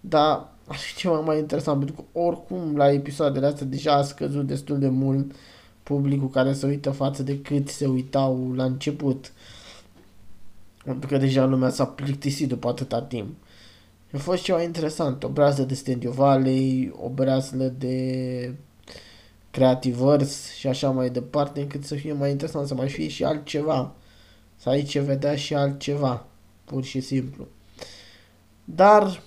Dar 0.00 0.48
ar 0.66 0.76
fi 0.76 0.94
ceva 0.94 1.20
mai 1.20 1.38
interesant, 1.38 1.84
pentru 1.84 2.02
că 2.02 2.18
oricum 2.18 2.76
la 2.76 2.92
episoadele 2.92 3.46
astea 3.46 3.66
deja 3.66 3.92
a 3.92 4.02
scăzut 4.02 4.46
destul 4.46 4.78
de 4.78 4.88
mult 4.88 5.34
publicul 5.82 6.28
care 6.28 6.52
se 6.52 6.66
uită 6.66 6.90
față 6.90 7.22
de 7.22 7.40
cât 7.40 7.68
se 7.68 7.86
uitau 7.86 8.52
la 8.52 8.64
început. 8.64 9.32
Pentru 10.84 11.08
că 11.08 11.16
deja 11.16 11.44
lumea 11.44 11.68
s-a 11.68 11.86
plictisit 11.86 12.48
după 12.48 12.68
atâta 12.68 13.02
timp. 13.02 13.36
A 14.14 14.18
fost 14.18 14.42
ceva 14.42 14.62
interesant, 14.62 15.24
o 15.24 15.28
brează 15.28 15.62
de 15.62 15.74
Stanley 15.74 16.12
Valley, 16.12 16.92
o 17.00 17.08
brează 17.08 17.74
de 17.78 18.54
Creativers 19.50 20.52
și 20.52 20.66
așa 20.66 20.90
mai 20.90 21.10
departe, 21.10 21.60
încât 21.60 21.84
să 21.84 21.94
fie 21.94 22.12
mai 22.12 22.30
interesant, 22.30 22.66
să 22.66 22.74
mai 22.74 22.88
fie 22.88 23.08
și 23.08 23.24
altceva. 23.24 23.94
Să 24.56 24.68
ai 24.68 24.82
ce 24.82 25.00
vedea 25.00 25.36
și 25.36 25.54
altceva, 25.54 26.26
pur 26.64 26.84
și 26.84 27.00
simplu. 27.00 27.46
Dar 28.64 29.22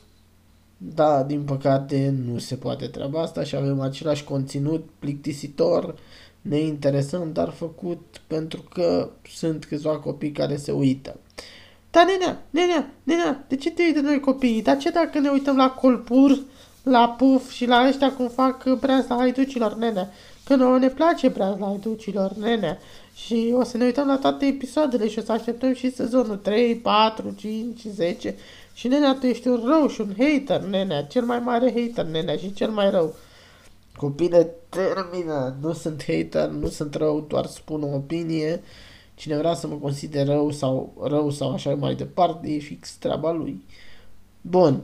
Da, 0.78 1.24
din 1.24 1.44
păcate 1.44 2.10
nu 2.26 2.38
se 2.38 2.56
poate 2.56 2.88
treaba 2.88 3.22
asta 3.22 3.44
și 3.44 3.56
avem 3.56 3.80
același 3.80 4.24
conținut 4.24 4.90
plictisitor, 5.00 5.96
neinteresant, 6.42 7.34
dar 7.34 7.50
făcut 7.50 8.22
pentru 8.28 8.62
că 8.62 9.10
sunt 9.28 9.66
câțiva 9.66 10.00
copii 10.00 10.32
care 10.32 10.58
se 10.58 10.72
uită. 10.72 11.20
Da, 11.98 12.04
nenea, 12.04 12.42
nenea, 12.50 12.90
nenea, 13.04 13.46
de 13.48 13.56
ce 13.56 13.72
te 13.72 13.82
uiți 13.82 13.94
de 13.94 14.02
noi 14.02 14.20
copiii? 14.20 14.62
Dar 14.62 14.78
ce 14.78 14.90
dacă 14.90 15.20
ne 15.20 15.30
uităm 15.30 15.56
la 15.56 15.70
colpur, 15.70 16.40
la 16.84 17.10
puf 17.10 17.52
și 17.52 17.66
la 17.66 17.88
ăștia 17.88 18.14
cum 18.14 18.28
fac 18.28 18.70
breazla 18.80 19.16
haiducilor, 19.16 19.76
nenea? 19.76 20.10
Că 20.44 20.56
nouă 20.56 20.78
ne 20.78 20.88
place 20.88 21.28
breazla 21.28 21.66
haiducilor, 21.66 22.32
nenea. 22.32 22.78
Și 23.16 23.54
o 23.56 23.64
să 23.64 23.78
ne 23.78 23.86
uităm 23.86 24.08
la 24.08 24.18
toate 24.18 24.46
episoadele 24.46 25.08
și 25.08 25.20
o 25.20 25.22
să 25.22 25.32
așteptăm 25.32 25.74
și 25.74 25.96
sezonul 25.96 26.36
3, 26.36 26.76
4, 26.76 27.34
5, 27.38 27.82
10. 27.96 28.36
Și 28.74 28.88
nenea, 28.88 29.14
tu 29.14 29.26
ești 29.26 29.48
un 29.48 29.64
rău 29.66 29.88
și 29.88 30.02
un 30.02 30.14
hater, 30.18 30.62
nenea, 30.62 31.04
cel 31.04 31.24
mai 31.24 31.40
mare 31.40 31.74
hater, 31.76 32.06
nenea, 32.06 32.36
și 32.36 32.54
cel 32.54 32.70
mai 32.70 32.90
rău. 32.90 33.16
Copile, 33.96 34.50
termină, 34.70 35.56
nu 35.62 35.74
sunt 35.74 36.04
hater, 36.08 36.50
nu 36.50 36.68
sunt 36.68 36.96
rău, 36.96 37.26
doar 37.30 37.46
spun 37.46 37.84
o 37.84 37.96
opinie. 37.96 38.62
Cine 39.18 39.38
vrea 39.38 39.54
să 39.54 39.68
mă 39.68 39.76
consider 39.76 40.28
rău 40.28 40.52
sau 40.52 40.94
rău 41.04 41.30
sau 41.30 41.54
așa 41.54 41.76
mai 41.76 41.96
departe, 41.96 42.50
e 42.50 42.60
fix 42.60 42.96
treaba 42.96 43.32
lui. 43.32 43.64
Bun. 44.42 44.84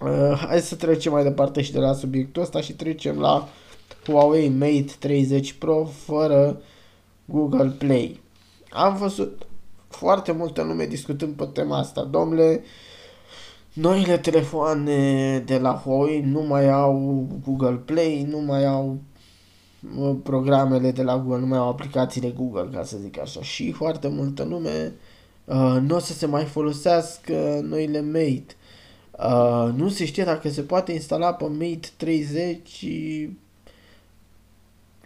Uh, 0.00 0.44
hai 0.46 0.60
să 0.60 0.74
trecem 0.74 1.12
mai 1.12 1.22
departe 1.22 1.62
și 1.62 1.72
de 1.72 1.78
la 1.78 1.92
subiectul 1.92 2.42
ăsta 2.42 2.60
și 2.60 2.72
trecem 2.72 3.18
la 3.18 3.48
Huawei 4.06 4.48
Mate 4.48 4.94
30 4.98 5.52
Pro 5.52 5.84
fără 5.84 6.60
Google 7.24 7.74
Play. 7.78 8.20
Am 8.70 8.96
văzut 8.96 9.46
foarte 9.88 10.32
multă 10.32 10.62
lume 10.62 10.86
discutând 10.86 11.34
pe 11.34 11.44
tema 11.52 11.78
asta. 11.78 12.04
Domnule, 12.04 12.62
noile 13.72 14.18
telefoane 14.18 15.38
de 15.38 15.58
la 15.58 15.74
Huawei 15.84 16.20
nu 16.20 16.40
mai 16.40 16.68
au 16.68 17.26
Google 17.44 17.80
Play, 17.84 18.26
nu 18.30 18.38
mai 18.38 18.66
au 18.66 18.98
programele 20.22 20.90
de 20.90 21.02
la 21.02 21.18
Google, 21.18 21.40
nu 21.40 21.46
mai 21.46 21.58
au 21.58 21.68
aplicațiile 21.68 22.30
Google, 22.30 22.68
ca 22.72 22.84
să 22.84 22.96
zic 22.96 23.18
așa. 23.20 23.42
Și 23.42 23.72
foarte 23.72 24.08
multă 24.08 24.44
lume 24.44 24.92
uh, 25.44 25.76
nu 25.80 25.94
o 25.96 25.98
să 25.98 26.12
se 26.12 26.26
mai 26.26 26.44
folosească 26.44 27.60
noile 27.68 28.00
Mate. 28.00 28.54
Uh, 29.10 29.72
nu 29.74 29.88
se 29.88 30.04
știe 30.04 30.24
dacă 30.24 30.48
se 30.48 30.62
poate 30.62 30.92
instala 30.92 31.34
pe 31.34 31.44
Mate 31.44 31.88
30 31.96 32.84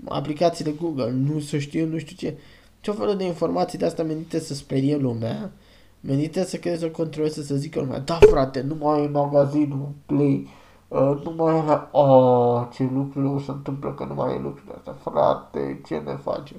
aplicațiile 0.04 0.70
Google, 0.80 1.10
nu 1.10 1.40
se 1.40 1.58
știe, 1.58 1.84
nu 1.84 1.98
știu 1.98 2.16
ce. 2.16 2.36
Ce 2.80 2.90
felul 2.90 3.16
de 3.16 3.24
informații 3.24 3.78
de 3.78 3.84
asta 3.84 4.02
menite 4.02 4.38
să 4.38 4.54
sperie 4.54 4.96
lumea, 4.96 5.52
menite 6.00 6.44
să 6.44 6.56
creeze 6.56 6.86
o 6.86 6.90
controversă 6.90 7.42
să 7.42 7.54
zică 7.54 7.80
lumea, 7.80 7.98
da 7.98 8.18
frate, 8.20 8.60
nu 8.60 8.76
mai 8.80 9.04
e 9.04 9.08
magazinul 9.08 9.88
Play, 10.06 10.32
uh, 10.32 10.59
nu 10.98 11.34
mai 11.36 11.58
e 11.58 11.62
la... 11.62 11.88
Oh, 11.92 12.66
ce 12.72 12.88
lucruri 12.92 13.44
se 13.44 13.50
întâmplă 13.50 13.92
că 13.92 14.04
nu 14.04 14.14
mai 14.14 14.34
e 14.34 14.38
lucrurile 14.38 14.74
astea, 14.76 14.92
frate, 14.92 15.80
ce 15.86 15.94
ne 15.94 16.16
facem? 16.22 16.56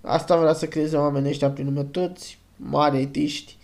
Asta 0.00 0.36
vrea 0.36 0.52
să 0.52 0.66
creeze 0.66 0.96
oamenii 0.96 1.30
ăștia 1.30 1.50
prin 1.50 1.64
lume, 1.64 1.82
toți 1.82 2.38
mari 2.56 3.00
etiști, 3.00 3.56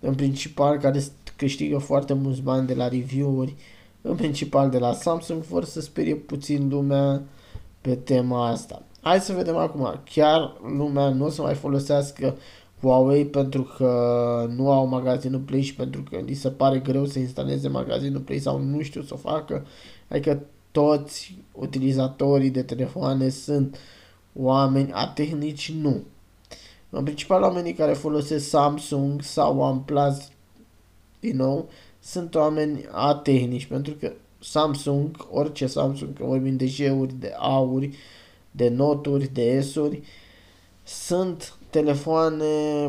în 0.00 0.14
principal, 0.14 0.78
care 0.78 1.02
câștigă 1.36 1.78
foarte 1.78 2.12
mulți 2.12 2.40
bani 2.40 2.66
de 2.66 2.74
la 2.74 2.88
review-uri, 2.88 3.54
în 4.02 4.14
principal 4.14 4.70
de 4.70 4.78
la 4.78 4.92
Samsung, 4.92 5.42
vor 5.42 5.64
să 5.64 5.80
sperie 5.80 6.14
puțin 6.14 6.68
lumea 6.68 7.22
pe 7.80 7.94
tema 7.94 8.48
asta. 8.48 8.82
Hai 9.00 9.20
să 9.20 9.32
vedem 9.32 9.56
acum. 9.56 10.00
Chiar 10.04 10.56
lumea 10.76 11.08
nu 11.08 11.24
o 11.24 11.28
să 11.28 11.42
mai 11.42 11.54
folosească 11.54 12.36
Huawei 12.86 13.26
pentru 13.26 13.62
că 13.62 14.46
nu 14.56 14.70
au 14.70 14.86
magazinul 14.86 15.40
Play 15.40 15.62
și 15.62 15.74
pentru 15.74 16.02
că 16.10 16.16
li 16.16 16.34
se 16.34 16.50
pare 16.50 16.78
greu 16.78 17.04
să 17.04 17.18
instaleze 17.18 17.68
magazinul 17.68 18.20
Play 18.20 18.38
sau 18.38 18.58
nu 18.58 18.82
știu 18.82 19.02
să 19.02 19.14
o 19.14 19.16
facă. 19.16 19.66
Adică 20.08 20.42
toți 20.70 21.36
utilizatorii 21.52 22.50
de 22.50 22.62
telefoane 22.62 23.28
sunt 23.28 23.78
oameni 24.34 24.92
atehnici? 24.92 25.72
Nu. 25.72 26.02
În 26.90 27.02
principal 27.02 27.42
oamenii 27.42 27.72
care 27.72 27.92
folosesc 27.92 28.48
Samsung 28.48 29.22
sau 29.22 29.58
OnePlus 29.58 30.28
din 31.20 31.36
nou 31.36 31.68
sunt 32.00 32.34
oameni 32.34 32.84
atehnici 32.90 33.66
pentru 33.66 33.94
că 34.00 34.12
Samsung, 34.40 35.26
orice 35.30 35.66
Samsung, 35.66 36.16
că 36.16 36.24
vorbim 36.24 36.56
de 36.56 36.66
G-uri, 36.66 37.14
de 37.18 37.32
A-uri, 37.38 37.96
de 38.50 38.68
noturi, 38.68 39.32
de 39.32 39.60
S-uri, 39.60 40.02
sunt 40.84 41.54
telefoane 41.76 42.44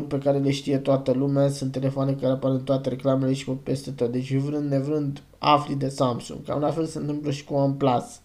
pe 0.08 0.18
care 0.18 0.38
le 0.38 0.50
știe 0.50 0.78
toată 0.78 1.12
lumea, 1.12 1.48
sunt 1.48 1.72
telefoane 1.72 2.12
care 2.12 2.32
apar 2.32 2.50
în 2.50 2.62
toate 2.62 2.88
reclamele 2.88 3.32
și 3.32 3.44
pe 3.44 3.52
peste 3.62 3.90
tot. 3.90 4.12
Deci 4.12 4.34
vrând 4.34 4.70
nevrând 4.70 5.22
afli 5.38 5.74
de 5.74 5.88
Samsung. 5.88 6.44
Cam 6.44 6.60
la 6.60 6.70
fel 6.70 6.86
se 6.86 6.98
întâmplă 6.98 7.30
și 7.30 7.44
cu 7.44 7.54
OnePlus. 7.54 8.20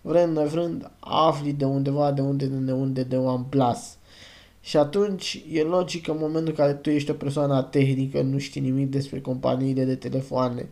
Vrând 0.00 0.36
nevrând 0.36 0.90
afli 0.98 1.52
de 1.52 1.64
undeva, 1.64 2.12
de 2.12 2.20
unde, 2.20 2.46
de 2.46 2.72
unde, 2.72 3.02
de 3.02 3.16
OnePlus. 3.16 3.96
Și 4.60 4.76
atunci 4.76 5.44
e 5.52 5.62
logic 5.62 6.04
că 6.04 6.10
în 6.10 6.16
momentul 6.20 6.48
în 6.48 6.54
care 6.54 6.72
tu 6.72 6.90
ești 6.90 7.10
o 7.10 7.14
persoană 7.14 7.62
tehnică, 7.62 8.22
nu 8.22 8.38
știi 8.38 8.60
nimic 8.60 8.90
despre 8.90 9.20
companiile 9.20 9.84
de 9.84 9.94
telefoane, 9.94 10.68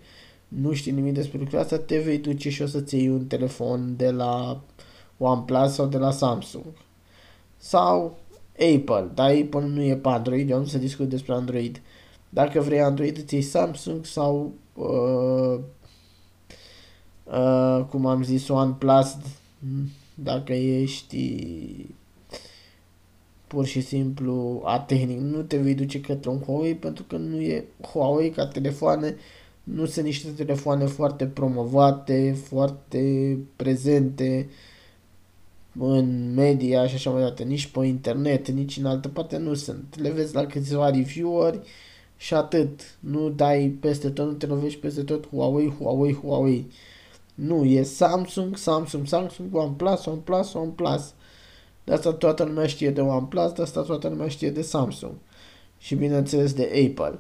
nu 0.49 0.73
știi 0.73 0.93
nimic 0.93 1.15
despre 1.15 1.39
lucrurile 1.39 1.63
astea, 1.63 1.79
te 1.79 1.99
vei 1.99 2.19
duce 2.19 2.51
și 2.51 2.63
o 2.63 2.67
să-ți 2.67 2.97
iei 2.97 3.09
un 3.09 3.27
telefon 3.27 3.95
de 3.97 4.11
la 4.11 4.61
OnePlus 5.19 5.73
sau 5.73 5.87
de 5.87 5.99
la 5.99 6.11
Samsung. 6.11 6.65
Sau 7.57 8.17
Apple, 8.59 9.11
dar 9.15 9.31
Apple 9.31 9.67
nu 9.67 9.83
e 9.83 9.97
pe 9.97 10.09
Android, 10.09 10.51
eu 10.51 10.59
nu 10.59 10.65
să 10.65 10.79
discut 10.79 11.09
despre 11.09 11.35
Android. 11.35 11.81
Dacă 12.29 12.61
vrei 12.61 12.81
Android, 12.81 13.19
îți 13.19 13.35
iei 13.35 13.43
Samsung 13.43 14.05
sau, 14.05 14.53
uh, 14.75 15.59
uh, 17.25 17.85
cum 17.91 18.07
am 18.07 18.23
zis, 18.23 18.49
OnePlus, 18.49 19.17
dacă 20.15 20.53
ești 20.53 21.47
pur 23.47 23.67
și 23.67 23.81
simplu 23.81 24.63
atehnic. 24.65 25.19
Nu 25.19 25.43
te 25.43 25.57
vei 25.57 25.75
duce 25.75 26.01
către 26.01 26.31
un 26.31 26.41
Huawei 26.41 26.75
pentru 26.75 27.05
că 27.05 27.17
nu 27.17 27.41
e 27.41 27.65
Huawei 27.93 28.31
ca 28.31 28.47
telefoane 28.47 29.17
nu 29.65 29.87
sunt 29.87 30.05
niște 30.05 30.29
telefoane 30.29 30.85
foarte 30.85 31.27
promovate, 31.27 32.37
foarte 32.45 33.39
prezente 33.57 34.49
în 35.79 36.35
media 36.35 36.87
și 36.87 36.95
așa 36.95 37.11
mai 37.11 37.19
departe, 37.19 37.43
nici 37.43 37.67
pe 37.67 37.87
internet, 37.87 38.49
nici 38.49 38.77
în 38.77 38.87
altă 38.87 39.09
parte 39.09 39.37
nu 39.37 39.55
sunt. 39.55 40.01
Le 40.01 40.11
vezi 40.11 40.35
la 40.35 40.47
câțiva 40.47 40.91
review-uri 40.91 41.61
și 42.17 42.35
atât. 42.35 42.81
Nu 43.01 43.29
dai 43.29 43.77
peste 43.81 44.11
tot, 44.11 44.27
nu 44.27 44.33
te 44.33 44.47
lovești 44.47 44.81
peste 44.81 45.03
tot 45.03 45.29
Huawei, 45.29 45.75
Huawei, 45.79 46.15
Huawei. 46.15 46.71
Nu, 47.35 47.65
e 47.65 47.83
Samsung, 47.83 48.57
Samsung, 48.57 49.07
Samsung, 49.07 49.55
OnePlus, 49.55 50.07
OnePlus, 50.07 50.53
OnePlus. 50.53 51.13
De 51.85 51.93
asta 51.93 52.13
toată 52.13 52.45
lumea 52.45 52.67
știe 52.67 52.91
de 52.91 53.01
OnePlus, 53.01 53.53
de 53.53 53.63
asta 53.63 53.83
toată 53.83 54.09
lumea 54.09 54.29
știe 54.29 54.51
de 54.51 54.63
Samsung. 54.63 55.13
Și 55.79 55.95
bineînțeles 55.95 56.53
de 56.53 56.87
Apple. 56.89 57.19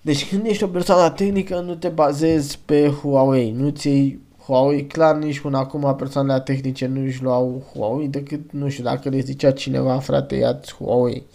Deci 0.00 0.28
când 0.28 0.46
ești 0.46 0.62
o 0.62 0.68
persoană 0.68 1.10
tehnică, 1.10 1.60
nu 1.60 1.74
te 1.74 1.88
bazezi 1.88 2.58
pe 2.64 2.88
Huawei, 2.88 3.50
nu 3.50 3.70
ți 3.70 4.18
Huawei, 4.48 4.86
clar 4.86 5.16
nici 5.16 5.40
până 5.40 5.58
acum 5.58 5.94
persoanele 5.96 6.40
tehnice 6.40 6.86
nu 6.86 7.00
își 7.00 7.22
luau 7.22 7.62
Huawei 7.72 8.08
decât, 8.08 8.52
nu 8.52 8.68
știu, 8.68 8.84
dacă 8.84 9.08
le 9.08 9.20
zicea 9.20 9.52
cineva, 9.52 9.98
frate, 9.98 10.34
ia 10.34 10.60
Huawei. 10.78 11.26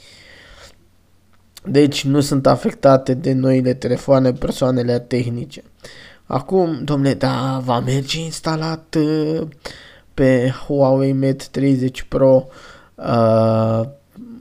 Deci 1.66 2.06
nu 2.06 2.20
sunt 2.20 2.48
afectate 2.48 3.14
de 3.14 3.34
noile 3.34 3.74
telefoane 3.74 4.32
persoanele 4.32 5.00
tehnice. 5.00 5.64
Acum, 6.26 6.84
domnule, 6.84 7.14
da, 7.14 7.62
va 7.64 7.80
merge 7.80 8.20
instalat 8.20 8.96
uh, 8.96 9.48
pe 10.14 10.54
Huawei 10.68 11.14
Mate 11.14 11.46
30 11.52 12.02
Pro 12.02 12.48
uh, 12.96 13.82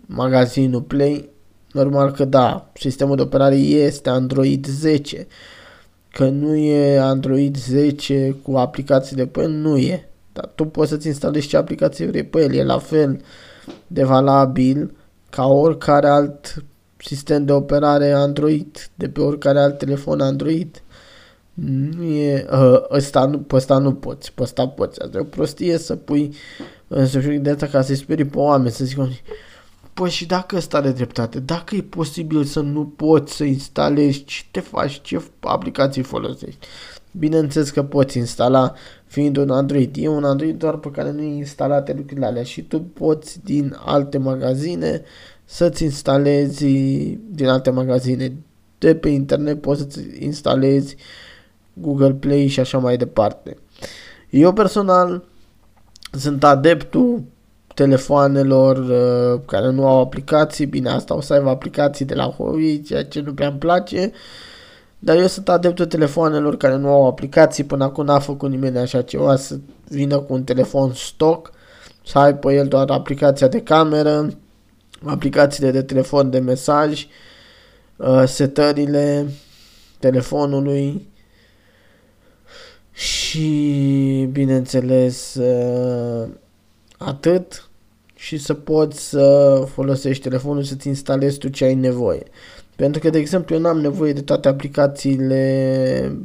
magazinul 0.06 0.82
Play 0.82 1.30
Normal 1.72 2.10
că 2.10 2.24
da, 2.24 2.70
sistemul 2.74 3.16
de 3.16 3.22
operare 3.22 3.56
este 3.56 4.10
Android 4.10 4.66
10. 4.66 5.26
Că 6.12 6.28
nu 6.28 6.54
e 6.56 6.98
Android 6.98 7.56
10 7.56 8.36
cu 8.42 8.56
aplicațiile 8.56 9.26
pe 9.26 9.40
el, 9.40 9.50
nu 9.50 9.76
e. 9.76 10.08
Dar 10.32 10.50
tu 10.54 10.64
poți 10.64 10.90
să-ți 10.90 11.06
instalezi 11.06 11.46
ce 11.46 11.56
aplicație 11.56 12.06
vrei 12.06 12.24
pe 12.24 12.42
el. 12.42 12.54
E 12.54 12.64
la 12.64 12.78
fel 12.78 13.20
de 13.86 14.04
valabil 14.04 14.94
ca 15.30 15.46
oricare 15.46 16.08
alt 16.08 16.64
sistem 16.96 17.44
de 17.44 17.52
operare 17.52 18.10
Android, 18.10 18.90
de 18.94 19.08
pe 19.08 19.20
oricare 19.20 19.58
alt 19.58 19.78
telefon 19.78 20.20
Android. 20.20 20.82
Nu 21.54 22.02
e, 22.02 22.46
ă, 22.50 22.86
ăsta 22.90 23.24
nu, 23.24 23.38
pe 23.38 23.56
ăsta 23.56 23.78
nu 23.78 23.94
poți, 23.94 24.32
pe 24.32 24.42
ăsta 24.42 24.68
poți. 24.68 25.00
Asta 25.00 25.18
e 25.18 25.20
o 25.20 25.24
prostie 25.24 25.78
să 25.78 25.96
pui 25.96 26.34
în 26.88 27.42
de 27.42 27.50
asta 27.50 27.66
ca 27.66 27.82
să-i 27.82 27.96
sperii 27.96 28.24
pe 28.24 28.38
oameni, 28.38 28.70
să 28.70 28.84
zic 28.84 28.98
Păi 29.94 30.10
și 30.10 30.26
dacă 30.26 30.56
ăsta 30.56 30.76
are 30.76 30.90
dreptate, 30.90 31.40
dacă 31.40 31.74
e 31.74 31.82
posibil 31.82 32.44
să 32.44 32.60
nu 32.60 32.86
poți 32.86 33.34
să 33.34 33.44
instalezi, 33.44 34.24
ce 34.24 34.42
te 34.50 34.60
faci, 34.60 35.00
ce 35.00 35.22
aplicații 35.40 36.02
folosești? 36.02 36.66
Bineînțeles 37.10 37.70
că 37.70 37.82
poți 37.82 38.18
instala 38.18 38.74
fiind 39.06 39.36
un 39.36 39.50
Android. 39.50 39.96
E 39.98 40.08
un 40.08 40.24
Android 40.24 40.58
doar 40.58 40.76
pe 40.76 40.90
care 40.90 41.10
nu 41.10 41.22
e 41.22 41.36
instalate 41.36 41.92
lucrurile 41.92 42.26
alea 42.26 42.42
și 42.42 42.62
tu 42.62 42.80
poți 42.80 43.44
din 43.44 43.76
alte 43.84 44.18
magazine 44.18 45.02
să-ți 45.44 45.84
instalezi 45.84 46.64
din 47.30 47.48
alte 47.48 47.70
magazine 47.70 48.32
de 48.78 48.94
pe 48.94 49.08
internet 49.08 49.60
poți 49.60 49.80
să-ți 49.80 50.00
instalezi 50.18 50.96
Google 51.72 52.12
Play 52.12 52.46
și 52.46 52.60
așa 52.60 52.78
mai 52.78 52.96
departe. 52.96 53.56
Eu 54.30 54.52
personal 54.52 55.24
sunt 56.12 56.44
adeptul 56.44 57.22
telefoanelor 57.74 58.76
uh, 58.76 59.40
care 59.46 59.70
nu 59.70 59.86
au 59.86 60.00
aplicații, 60.00 60.66
bine 60.66 60.88
asta 60.88 61.14
o 61.14 61.20
să 61.20 61.32
aibă 61.32 61.48
aplicații 61.48 62.04
de 62.04 62.14
la 62.14 62.24
Huawei, 62.24 62.82
ceea 62.82 63.04
ce 63.04 63.20
nu 63.20 63.34
prea 63.34 63.48
îmi 63.48 63.58
place, 63.58 64.12
dar 64.98 65.16
eu 65.16 65.26
sunt 65.26 65.48
adeptul 65.48 65.86
telefoanelor 65.86 66.56
care 66.56 66.76
nu 66.76 66.88
au 66.88 67.06
aplicații, 67.06 67.64
până 67.64 67.84
acum 67.84 68.04
n-a 68.04 68.18
făcut 68.18 68.50
nimeni 68.50 68.78
așa 68.78 69.02
ceva, 69.02 69.36
să 69.36 69.58
vină 69.88 70.18
cu 70.18 70.32
un 70.32 70.44
telefon 70.44 70.92
stock, 70.94 71.52
să 72.06 72.18
ai 72.18 72.36
pe 72.36 72.54
el 72.54 72.66
doar 72.66 72.90
aplicația 72.90 73.48
de 73.48 73.62
cameră, 73.62 74.28
aplicațiile 75.04 75.70
de 75.70 75.82
telefon 75.82 76.30
de 76.30 76.38
mesaj, 76.38 77.06
uh, 77.96 78.22
setările 78.26 79.26
telefonului 79.98 81.08
și, 82.92 84.28
bineînțeles, 84.32 85.34
uh, 85.34 86.28
atât 87.04 87.70
și 88.14 88.38
să 88.38 88.54
poți 88.54 89.08
să 89.08 89.64
folosești 89.72 90.22
telefonul 90.22 90.62
să-ți 90.62 90.88
instalezi 90.88 91.38
tu 91.38 91.48
ce 91.48 91.64
ai 91.64 91.74
nevoie. 91.74 92.22
Pentru 92.76 93.00
că, 93.00 93.10
de 93.10 93.18
exemplu, 93.18 93.54
eu 93.54 93.60
n-am 93.60 93.80
nevoie 93.80 94.12
de 94.12 94.22
toate 94.22 94.48
aplicațiile 94.48 96.16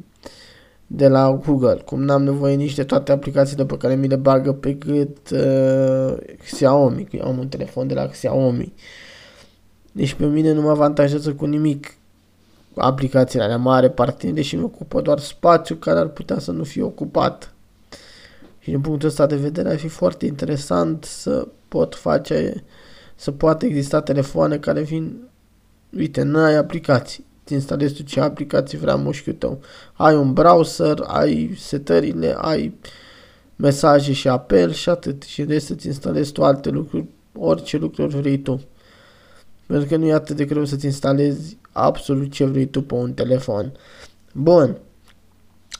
de 0.88 1.08
la 1.08 1.42
Google, 1.46 1.82
cum 1.86 2.04
n-am 2.04 2.24
nevoie 2.24 2.56
nici 2.56 2.76
de 2.76 2.84
toate 2.84 3.12
aplicațiile 3.12 3.66
pe 3.66 3.78
care 3.78 3.96
mi 3.96 4.08
le 4.08 4.16
bagă 4.16 4.54
pe 4.54 4.74
gât 4.74 5.30
uh, 5.30 6.18
Xiaomi, 6.38 7.04
că 7.04 7.16
eu 7.16 7.26
am 7.26 7.38
un 7.38 7.48
telefon 7.48 7.88
de 7.88 7.94
la 7.94 8.08
Xiaomi. 8.08 8.74
Deci 9.92 10.14
pe 10.14 10.26
mine 10.26 10.52
nu 10.52 10.62
mă 10.62 10.70
avantajează 10.70 11.34
cu 11.34 11.46
nimic 11.46 11.94
aplicațiile 12.76 13.44
alea 13.44 13.58
mare 13.58 13.90
parte, 13.90 14.32
deși 14.32 14.56
mi 14.56 14.64
ocupă 14.64 15.02
doar 15.02 15.20
spațiu 15.20 15.76
care 15.76 16.00
ar 16.00 16.08
putea 16.08 16.40
să 16.40 16.52
nu 16.52 16.64
fie 16.64 16.84
ocupat. 16.84 17.54
Și 18.68 18.74
din 18.74 18.82
punctul 18.82 19.08
ăsta 19.08 19.26
de 19.26 19.36
vedere 19.36 19.70
ar 19.70 19.78
fi 19.78 19.88
foarte 19.88 20.26
interesant 20.26 21.04
să 21.04 21.48
pot 21.68 21.96
face, 21.96 22.64
să 23.16 23.32
poată 23.32 23.66
exista 23.66 24.02
telefoane 24.02 24.58
care 24.58 24.82
vin, 24.82 25.30
uite, 25.98 26.24
nu 26.24 26.40
ai 26.40 26.56
aplicații. 26.56 27.26
Ți 27.46 27.54
instalezi 27.54 27.94
tu 27.94 28.04
ce 28.04 28.20
aplicații 28.20 28.78
vrea 28.78 28.96
mușchiul 28.96 29.34
tău. 29.34 29.60
Ai 29.94 30.16
un 30.16 30.34
browser, 30.34 31.00
ai 31.06 31.56
setările, 31.60 32.36
ai 32.38 32.74
mesaje 33.56 34.14
și 34.14 34.28
apel 34.28 34.72
și 34.72 34.90
atât. 34.90 35.24
Și 35.24 35.44
de 35.44 35.60
să-ți 35.60 35.88
instalezi 35.88 36.32
tu 36.32 36.44
alte 36.44 36.70
lucruri, 36.70 37.06
orice 37.38 37.78
lucruri 37.78 38.16
vrei 38.16 38.38
tu. 38.40 38.62
Pentru 39.66 39.88
că 39.88 39.96
nu 39.96 40.06
e 40.06 40.14
atât 40.14 40.36
de 40.36 40.46
greu 40.46 40.66
să-ți 40.66 40.86
instalezi 40.86 41.58
absolut 41.72 42.32
ce 42.32 42.46
vrei 42.46 42.66
tu 42.66 42.82
pe 42.82 42.94
un 42.94 43.14
telefon. 43.14 43.72
Bun. 44.34 44.78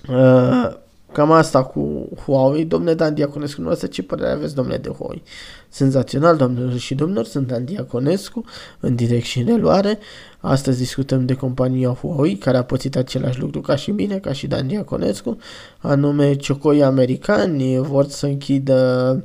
Uh, 0.10 0.86
Cam 1.12 1.32
asta 1.32 1.64
cu 1.64 2.10
Huawei. 2.26 2.66
Domnule 2.66 2.94
Dan 2.94 3.14
Diaconescu, 3.14 3.62
nu 3.62 3.74
ce 3.74 4.04
părere 4.04 4.32
aveți, 4.32 4.56
domnule 4.56 4.78
de 4.78 4.90
Huawei? 4.90 5.24
Senzațional, 5.70 6.38
domnilor 6.38 6.78
și 6.78 6.96
domnilor, 6.96 7.26
sunt 7.26 7.48
Dan 7.48 7.66
Diaconescu, 7.66 8.44
în 8.80 8.96
direct 8.96 9.26
și 9.26 9.40
în 9.40 9.46
reluare. 9.46 10.00
Astăzi 10.40 10.78
discutăm 10.78 11.26
de 11.26 11.34
compania 11.34 11.90
Huawei, 11.90 12.36
care 12.36 12.58
a 12.58 12.64
pățit 12.64 12.96
același 12.96 13.40
lucru 13.40 13.62
ca 13.62 13.76
și 13.76 13.92
mine, 13.92 14.18
ca 14.18 14.32
și 14.32 14.48
Dan 14.48 14.68
Diaconescu, 14.68 15.38
anume 15.78 16.36
ciocoi 16.36 16.84
americani 16.84 17.78
vor 17.78 18.08
să 18.08 18.26
închidă 18.26 19.24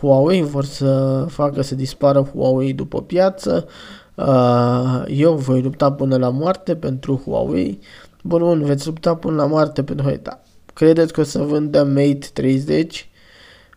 Huawei, 0.00 0.42
vor 0.42 0.64
să 0.64 1.24
facă 1.28 1.62
să 1.62 1.74
dispară 1.74 2.30
Huawei 2.34 2.72
după 2.72 3.02
piață. 3.02 3.68
Uh, 4.14 5.02
eu 5.06 5.34
voi 5.34 5.62
lupta 5.62 5.92
până 5.92 6.16
la 6.16 6.28
moarte 6.28 6.76
pentru 6.76 7.22
Huawei. 7.24 7.78
Bun, 8.22 8.38
bun, 8.38 8.62
veți 8.64 8.86
lupta 8.86 9.14
până 9.14 9.36
la 9.36 9.46
moarte 9.46 9.82
pentru 9.82 10.04
Huawei, 10.04 10.22
da 10.22 10.40
Credeți 10.76 11.12
că 11.12 11.20
o 11.20 11.24
să 11.24 11.38
vândă 11.38 11.84
Mate 11.84 12.26
30 12.32 13.08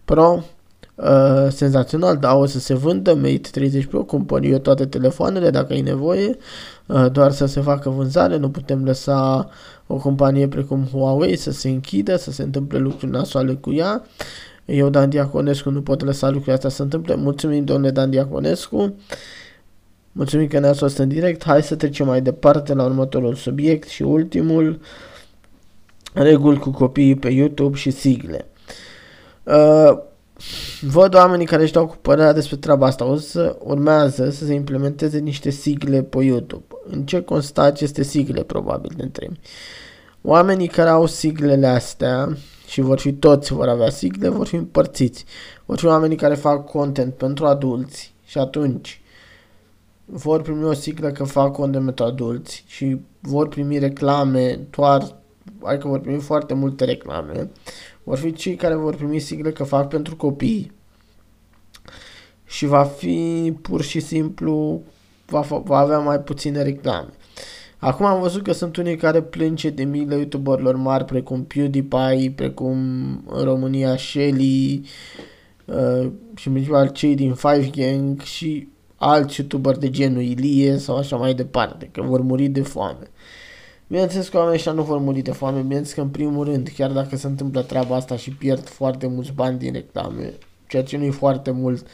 Pro? 0.05 0.43
Uh, 0.95 1.47
senzațional, 1.49 2.17
da, 2.17 2.35
o 2.35 2.45
să 2.45 2.59
se 2.59 2.73
vândă 2.73 3.13
Mate 3.13 3.49
30 3.51 3.85
Pro, 3.85 4.03
cumpăr 4.03 4.43
eu 4.43 4.57
toate 4.57 4.85
telefoanele 4.85 5.49
dacă 5.49 5.73
ai 5.73 5.81
nevoie, 5.81 6.37
uh, 6.85 7.11
doar 7.11 7.31
să 7.31 7.45
se 7.45 7.61
facă 7.61 7.89
vânzare, 7.89 8.37
nu 8.37 8.49
putem 8.49 8.83
lăsa 8.83 9.49
o 9.87 9.95
companie 9.95 10.47
precum 10.47 10.87
Huawei 10.91 11.35
să 11.35 11.51
se 11.51 11.69
închidă, 11.69 12.15
să 12.15 12.31
se 12.31 12.43
întâmple 12.43 12.77
lucruri 12.77 13.11
nasoale 13.11 13.53
cu 13.53 13.73
ea. 13.73 14.03
Eu, 14.65 14.89
Dan 14.89 15.09
Diaconescu, 15.09 15.69
nu 15.69 15.81
pot 15.81 16.03
lăsa 16.03 16.27
lucrurile 16.27 16.53
astea 16.53 16.69
să 16.69 16.75
se 16.75 16.81
întâmple. 16.81 17.15
Mulțumim, 17.15 17.63
domnule 17.63 17.91
Dan 17.91 18.09
Diaconescu. 18.09 18.95
Mulțumim 20.11 20.47
că 20.47 20.59
ne-ați 20.59 20.79
fost 20.79 20.97
în 20.97 21.07
direct. 21.07 21.43
Hai 21.43 21.63
să 21.63 21.75
trecem 21.75 22.05
mai 22.05 22.21
departe 22.21 22.73
la 22.73 22.83
următorul 22.83 23.35
subiect 23.35 23.87
și 23.87 24.01
ultimul. 24.01 24.69
Uh, 24.69 24.77
reguli 26.13 26.59
cu 26.59 26.71
copiii 26.71 27.15
pe 27.15 27.29
YouTube 27.29 27.77
și 27.77 27.91
sigle. 27.91 28.47
Uh, 29.43 29.97
văd 30.81 31.15
oamenii 31.15 31.45
care 31.45 31.61
își 31.61 31.71
dau 31.71 31.87
cu 31.87 31.97
părerea 32.01 32.33
despre 32.33 32.55
treaba 32.55 32.85
asta. 32.85 33.05
O 33.05 33.15
să 33.15 33.57
urmează 33.59 34.29
să 34.29 34.45
se 34.45 34.53
implementeze 34.53 35.19
niște 35.19 35.49
sigle 35.49 36.03
pe 36.03 36.23
YouTube. 36.23 36.65
În 36.89 37.05
ce 37.05 37.21
constă 37.21 37.61
aceste 37.61 38.03
sigle, 38.03 38.43
probabil, 38.43 38.91
de 38.95 39.03
întrebi. 39.03 39.39
Oamenii 40.21 40.67
care 40.67 40.89
au 40.89 41.05
siglele 41.05 41.67
astea 41.67 42.37
și 42.67 42.81
vor 42.81 42.99
fi 42.99 43.13
toți 43.13 43.53
vor 43.53 43.67
avea 43.67 43.89
sigle, 43.89 44.29
vor 44.29 44.47
fi 44.47 44.55
împărțiți. 44.55 45.25
Vor 45.65 45.77
fi 45.77 45.85
oamenii 45.85 46.17
care 46.17 46.35
fac 46.35 46.65
content 46.65 47.13
pentru 47.13 47.45
adulți 47.45 48.13
și 48.25 48.37
atunci 48.37 49.01
vor 50.05 50.41
primi 50.41 50.63
o 50.63 50.73
siglă 50.73 51.09
că 51.09 51.23
fac 51.23 51.51
content 51.51 51.83
pentru 51.83 52.05
adulți 52.05 52.63
și 52.67 52.97
vor 53.19 53.47
primi 53.47 53.77
reclame 53.77 54.59
doar 54.69 55.15
adică 55.63 55.87
vor 55.87 55.99
primi 55.99 56.19
foarte 56.21 56.53
multe 56.53 56.85
reclame, 56.85 57.49
vor 58.03 58.17
fi 58.17 58.33
cei 58.33 58.55
care 58.55 58.75
vor 58.75 58.95
primi 58.95 59.19
sigle 59.19 59.51
că 59.51 59.63
fac 59.63 59.87
pentru 59.87 60.15
copii 60.15 60.71
și 62.45 62.65
va 62.65 62.83
fi 62.83 63.53
pur 63.61 63.81
și 63.81 63.99
simplu, 63.99 64.83
va, 65.25 65.39
va 65.63 65.77
avea 65.77 65.99
mai 65.99 66.19
puține 66.19 66.63
reclame. 66.63 67.09
Acum 67.77 68.05
am 68.05 68.21
văzut 68.21 68.43
că 68.43 68.51
sunt 68.51 68.75
unii 68.75 68.97
care 68.97 69.21
plânge 69.21 69.69
de 69.69 69.83
milă 69.83 70.15
youtuberilor 70.15 70.75
mari 70.75 71.05
precum 71.05 71.43
PewDiePie, 71.43 72.33
precum 72.35 72.77
în 73.27 73.43
România 73.43 73.97
Shelly 73.97 74.81
uh, 75.65 76.11
și 76.35 76.47
în 76.47 76.53
principal 76.53 76.87
cei 76.87 77.15
din 77.15 77.33
Five 77.33 77.69
Gang 77.75 78.21
și 78.21 78.67
alți 78.95 79.39
youtuberi 79.39 79.79
de 79.79 79.89
genul 79.89 80.21
Ilie 80.21 80.77
sau 80.77 80.97
așa 80.97 81.15
mai 81.15 81.33
departe, 81.33 81.89
că 81.91 82.01
vor 82.01 82.21
muri 82.21 82.47
de 82.47 82.61
foame. 82.61 83.07
Bineînțeles 83.89 84.27
că 84.27 84.37
oamenii 84.37 84.57
ăștia 84.57 84.71
nu 84.71 84.83
vor 84.83 84.97
muri 84.97 85.21
de 85.21 85.31
foame, 85.31 85.61
bineînțeles 85.61 85.93
că 85.93 86.01
în 86.01 86.09
primul 86.09 86.45
rând, 86.45 86.71
chiar 86.75 86.91
dacă 86.91 87.15
se 87.15 87.27
întâmplă 87.27 87.61
treaba 87.61 87.95
asta 87.95 88.15
și 88.15 88.31
pierd 88.31 88.67
foarte 88.67 89.07
mulți 89.07 89.31
bani 89.31 89.57
din 89.57 89.73
reclame, 89.73 90.33
ceea 90.67 90.83
ce 90.83 90.97
nu 90.97 91.03
e 91.03 91.11
foarte 91.11 91.51
mult, 91.51 91.87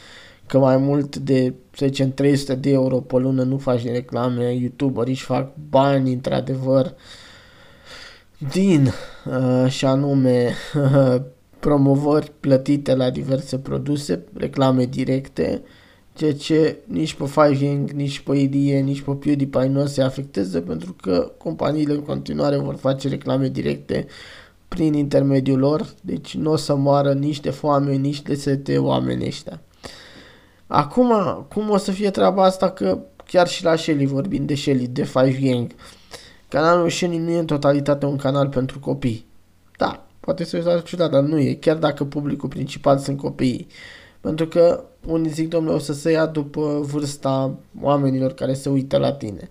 că 0.46 0.58
mai 0.58 0.76
mult 0.76 1.16
de, 1.16 1.54
să 1.72 1.86
zicem, 1.86 2.10
300 2.10 2.54
de 2.54 2.70
euro 2.70 3.00
pe 3.00 3.16
lună 3.16 3.42
nu 3.42 3.58
faci 3.58 3.82
din 3.82 3.92
reclame, 3.92 4.52
youtuberii 4.52 5.12
își 5.12 5.24
fac 5.24 5.52
bani 5.70 6.12
într-adevăr 6.12 6.94
din 8.52 8.92
uh, 9.24 9.70
și 9.70 9.84
anume 9.84 10.52
uh, 10.74 11.22
promovări 11.60 12.32
plătite 12.40 12.94
la 12.94 13.10
diverse 13.10 13.58
produse, 13.58 14.24
reclame 14.34 14.84
directe, 14.84 15.62
uh, 15.62 15.68
ceea 16.16 16.34
ce 16.34 16.76
nici 16.84 17.14
pe 17.14 17.26
Fighting, 17.26 17.90
nici 17.90 18.20
pe 18.20 18.36
IDE, 18.36 18.78
nici 18.78 19.00
pe 19.00 19.10
PewDiePie 19.10 19.66
nu 19.66 19.80
o 19.80 19.86
se 19.86 20.02
afecteze 20.02 20.60
pentru 20.60 20.96
că 21.02 21.32
companiile 21.38 21.92
în 21.92 22.02
continuare 22.02 22.56
vor 22.56 22.76
face 22.76 23.08
reclame 23.08 23.48
directe 23.48 24.06
prin 24.68 24.94
intermediul 24.94 25.58
lor, 25.58 25.94
deci 26.00 26.34
nu 26.34 26.52
o 26.52 26.56
să 26.56 26.74
moară 26.74 27.12
nici 27.12 27.40
de 27.40 27.50
foame, 27.50 27.94
nici 27.94 28.22
de 28.22 28.34
sete 28.34 28.78
oamenii 28.78 29.26
ăștia. 29.26 29.60
Acum, 30.66 31.12
cum 31.54 31.70
o 31.70 31.76
să 31.76 31.90
fie 31.90 32.10
treaba 32.10 32.44
asta 32.44 32.70
că 32.70 32.98
chiar 33.26 33.48
și 33.48 33.64
la 33.64 33.76
Shelly 33.76 34.06
vorbim 34.06 34.46
de 34.46 34.54
Shelly, 34.54 34.86
de 34.86 35.04
Five 35.04 35.38
Gang, 35.40 35.70
canalul 36.48 36.90
Shelly 36.90 37.18
nu 37.18 37.30
e 37.30 37.38
în 37.38 37.46
totalitate 37.46 38.06
un 38.06 38.16
canal 38.16 38.48
pentru 38.48 38.78
copii. 38.78 39.26
Da, 39.78 40.06
poate 40.20 40.44
să 40.44 40.56
uitați 40.56 40.84
ciudat, 40.84 41.10
dar 41.10 41.22
nu 41.22 41.38
e, 41.38 41.54
chiar 41.54 41.76
dacă 41.76 42.04
publicul 42.04 42.48
principal 42.48 42.98
sunt 42.98 43.18
copiii. 43.18 43.66
Pentru 44.26 44.46
că 44.46 44.84
unii 45.04 45.30
zic, 45.30 45.48
domnule, 45.48 45.74
o 45.74 45.78
să 45.78 45.92
se 45.92 46.10
ia 46.10 46.26
după 46.26 46.80
vârsta 46.80 47.58
oamenilor 47.80 48.32
care 48.32 48.54
se 48.54 48.68
uită 48.68 48.96
la 48.96 49.12
tine. 49.12 49.50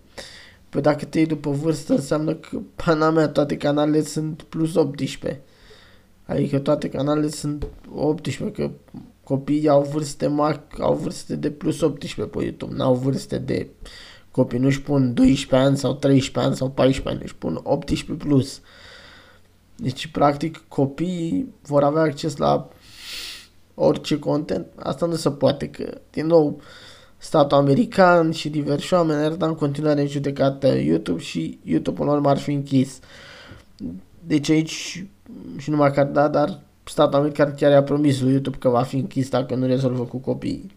Păi 0.70 0.82
dacă 0.82 1.06
te 1.06 1.18
iei 1.18 1.28
după 1.28 1.50
vârstă, 1.50 1.94
înseamnă 1.94 2.34
că, 2.34 2.60
pana 2.76 3.10
mea, 3.10 3.28
toate 3.28 3.58
canalele 3.58 4.04
sunt 4.04 4.42
plus 4.42 4.76
18. 4.76 5.42
Adică 6.26 6.60
toate 6.60 6.90
canalele 6.90 7.28
sunt 7.28 7.68
18, 7.96 8.62
că 8.62 8.72
copiii 9.24 9.68
au 9.68 9.82
vârste 9.82 10.28
mari, 10.28 10.62
au 10.80 10.94
vârste 10.94 11.36
de 11.36 11.52
plus 11.52 11.82
18 11.82 12.38
pe 12.38 12.44
YouTube, 12.44 12.76
n-au 12.76 12.94
vârste 12.94 13.38
de 13.38 13.68
copii, 14.32 14.60
nu-și 14.60 14.82
pun 14.82 15.14
12 15.14 15.68
ani 15.68 15.78
sau 15.78 15.94
13 15.94 16.50
ani 16.50 16.56
sau 16.56 16.70
14 16.70 17.16
ani, 17.16 17.24
își 17.24 17.36
pun 17.36 17.60
18 17.64 18.26
plus. 18.28 18.62
Deci, 19.76 20.08
practic, 20.08 20.64
copiii 20.68 21.54
vor 21.62 21.84
avea 21.84 22.02
acces 22.02 22.38
la 22.38 22.70
orice 23.76 24.20
content, 24.20 24.68
asta 24.76 25.06
nu 25.06 25.16
se 25.16 25.32
poate, 25.32 25.70
că, 25.70 25.98
din 26.12 26.26
nou, 26.26 26.62
statul 27.18 27.58
american 27.58 28.32
și 28.32 28.50
diversi 28.50 28.94
oameni 28.94 29.24
ar 29.24 29.32
da 29.32 29.46
în 29.46 29.56
continuare 29.56 30.02
în 30.02 30.08
judecată 30.08 30.68
YouTube 30.68 31.22
și 31.22 31.60
YouTube, 31.64 32.02
în 32.02 32.08
urmă, 32.08 32.30
ar 32.30 32.38
fi 32.38 32.52
închis. 32.52 33.00
Deci 34.28 34.50
aici 34.50 35.06
și 35.58 35.70
numai 35.70 35.92
că 35.92 36.04
da, 36.04 36.28
dar 36.28 36.60
statul 36.84 37.20
american 37.20 37.54
chiar 37.58 37.72
i-a 37.72 37.84
promis 37.84 38.22
lui 38.22 38.32
YouTube 38.32 38.58
că 38.58 38.70
va 38.70 38.82
fi 38.82 38.96
închis 38.96 39.30
dacă 39.30 39.56
nu 39.56 39.66
rezolvă 39.66 40.04
cu 40.04 40.18
copiii. 40.18 40.76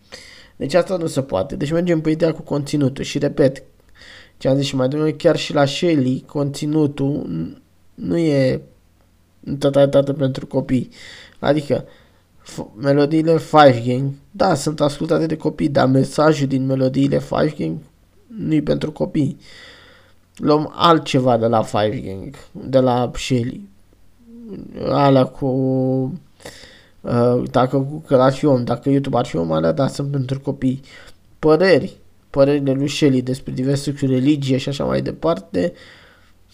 Deci 0.57 0.75
asta 0.75 0.97
nu 0.97 1.07
se 1.07 1.23
poate. 1.23 1.57
Deci 1.57 1.73
mergem 1.73 2.01
pe 2.01 2.11
ideea 2.11 2.33
cu 2.33 2.43
conținutul 2.43 3.05
și 3.05 3.19
repet, 3.19 3.63
ce 4.37 4.49
am 4.49 4.57
zis 4.57 4.67
și 4.67 4.77
mai 4.77 4.89
devreme, 4.89 5.11
chiar 5.11 5.37
și 5.37 5.55
la 5.55 5.65
Shelly, 5.65 6.25
conținutul 6.27 7.27
nu 7.95 8.17
e 8.17 8.63
în 9.45 9.57
totalitate 9.57 10.13
pentru 10.13 10.47
copii. 10.47 10.89
Adică, 11.39 11.85
melodiile 12.77 13.39
Five 13.39 13.83
Gang, 13.87 14.11
da, 14.31 14.55
sunt 14.55 14.81
ascultate 14.81 15.27
de 15.27 15.37
copii, 15.37 15.69
dar 15.69 15.87
mesajul 15.87 16.47
din 16.47 16.67
melodiile 16.67 17.19
Five 17.19 17.55
Gang 17.59 17.77
nu 18.27 18.55
e 18.55 18.63
pentru 18.63 18.93
copii. 18.93 19.37
Luăm 20.37 20.73
altceva 20.75 21.37
de 21.37 21.47
la 21.47 21.63
Five 21.63 21.99
Gang, 21.99 22.35
de 22.53 22.79
la 22.79 23.11
Shelly. 23.15 23.69
Alea 24.89 25.25
cu 25.25 25.47
uh, 27.01 27.43
dacă 27.51 27.87
Google 27.91 28.23
ar 28.23 28.33
fi 28.33 28.45
om, 28.45 28.65
dacă 28.65 28.89
YouTube 28.89 29.17
ar 29.17 29.27
fi 29.27 29.37
om, 29.37 29.53
alea 29.53 29.73
da, 29.73 29.89
sunt 29.89 30.11
pentru 30.11 30.41
copii. 30.41 30.81
Păreri, 31.39 31.97
părerile 32.31 32.73
lui 32.73 32.89
Shelly 32.89 33.23
despre 33.23 33.53
diverse 33.53 33.95
religie 34.01 34.57
și 34.57 34.69
așa 34.69 34.85
mai 34.85 35.03
departe, 35.03 35.73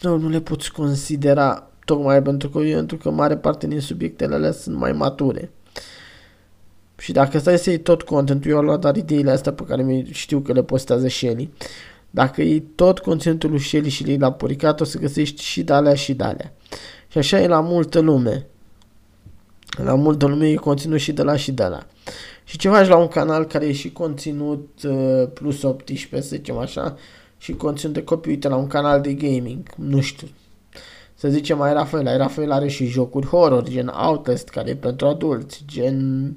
nu, 0.00 0.16
nu 0.16 0.28
le 0.28 0.40
poți 0.40 0.72
considera 0.72 1.70
tocmai 1.84 2.22
pentru 2.22 2.48
că, 2.48 2.58
pentru 2.58 2.96
că 2.96 3.10
mare 3.10 3.36
parte 3.36 3.66
din 3.66 3.80
subiectele 3.80 4.34
alea 4.34 4.52
sunt 4.52 4.76
mai 4.76 4.92
mature. 4.92 5.50
Și 6.98 7.12
dacă 7.12 7.38
stai 7.38 7.58
să 7.58 7.70
iei 7.70 7.78
tot 7.78 8.02
contentul, 8.02 8.50
eu 8.50 8.58
am 8.58 8.64
luat 8.64 8.80
doar 8.80 8.96
ideile 8.96 9.30
astea 9.30 9.52
pe 9.52 9.64
care 9.64 10.06
știu 10.10 10.40
că 10.40 10.52
le 10.52 10.62
postează 10.62 11.08
Shelly. 11.08 11.50
Dacă 12.10 12.42
iei 12.42 12.60
tot 12.60 12.98
conținutul 12.98 13.50
lui 13.50 13.60
Shelly 13.60 13.88
și 13.88 14.04
le 14.04 14.16
la 14.16 14.32
puricat, 14.32 14.80
o 14.80 14.84
să 14.84 14.98
găsești 14.98 15.42
și 15.42 15.62
de 15.62 15.72
alea 15.72 15.94
și 15.94 16.14
de 16.14 16.24
alea. 16.24 16.52
Și 17.08 17.18
așa 17.18 17.40
e 17.40 17.46
la 17.46 17.60
multă 17.60 17.98
lume. 17.98 18.46
La 19.76 19.94
multă 19.94 20.26
lume 20.26 20.48
e 20.48 20.54
conținut 20.54 20.98
și 20.98 21.12
de 21.12 21.22
la 21.22 21.36
și 21.36 21.52
de 21.52 21.64
la. 21.64 21.86
Și 22.44 22.58
ce 22.58 22.68
faci 22.68 22.86
la 22.86 22.96
un 22.96 23.08
canal 23.08 23.44
care 23.44 23.66
e 23.66 23.72
și 23.72 23.92
conținut 23.92 24.68
uh, 24.84 25.28
plus 25.34 25.62
18, 25.62 26.28
să 26.28 26.36
zicem 26.36 26.56
așa, 26.56 26.96
și 27.38 27.52
conținut 27.52 27.94
de 27.94 28.02
copii, 28.02 28.30
uite 28.30 28.48
la 28.48 28.56
un 28.56 28.66
canal 28.66 29.00
de 29.00 29.12
gaming, 29.12 29.68
nu 29.76 30.00
știu, 30.00 30.28
să 31.24 31.30
zicem 31.30 31.58
mai 31.58 31.72
Rafael, 31.72 32.06
ai 32.06 32.16
Rafael 32.16 32.52
are 32.52 32.68
și 32.68 32.86
jocuri 32.86 33.26
horror, 33.26 33.68
gen 33.68 33.88
Outlast, 33.88 34.48
care 34.48 34.70
e 34.70 34.74
pentru 34.74 35.06
adulți, 35.06 35.62
gen 35.66 36.36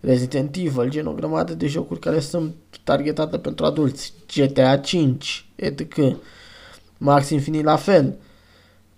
Resident 0.00 0.56
Evil, 0.56 0.88
gen 0.88 1.06
o 1.06 1.12
grămadă 1.12 1.54
de 1.54 1.66
jocuri 1.66 2.00
care 2.00 2.20
sunt 2.20 2.54
targetate 2.84 3.38
pentru 3.38 3.64
adulți, 3.64 4.12
GTA 4.34 4.76
5, 4.76 5.46
etc. 5.54 5.94
Max 6.98 7.30
Infinite 7.30 7.64
la 7.64 7.76
fel. 7.76 8.14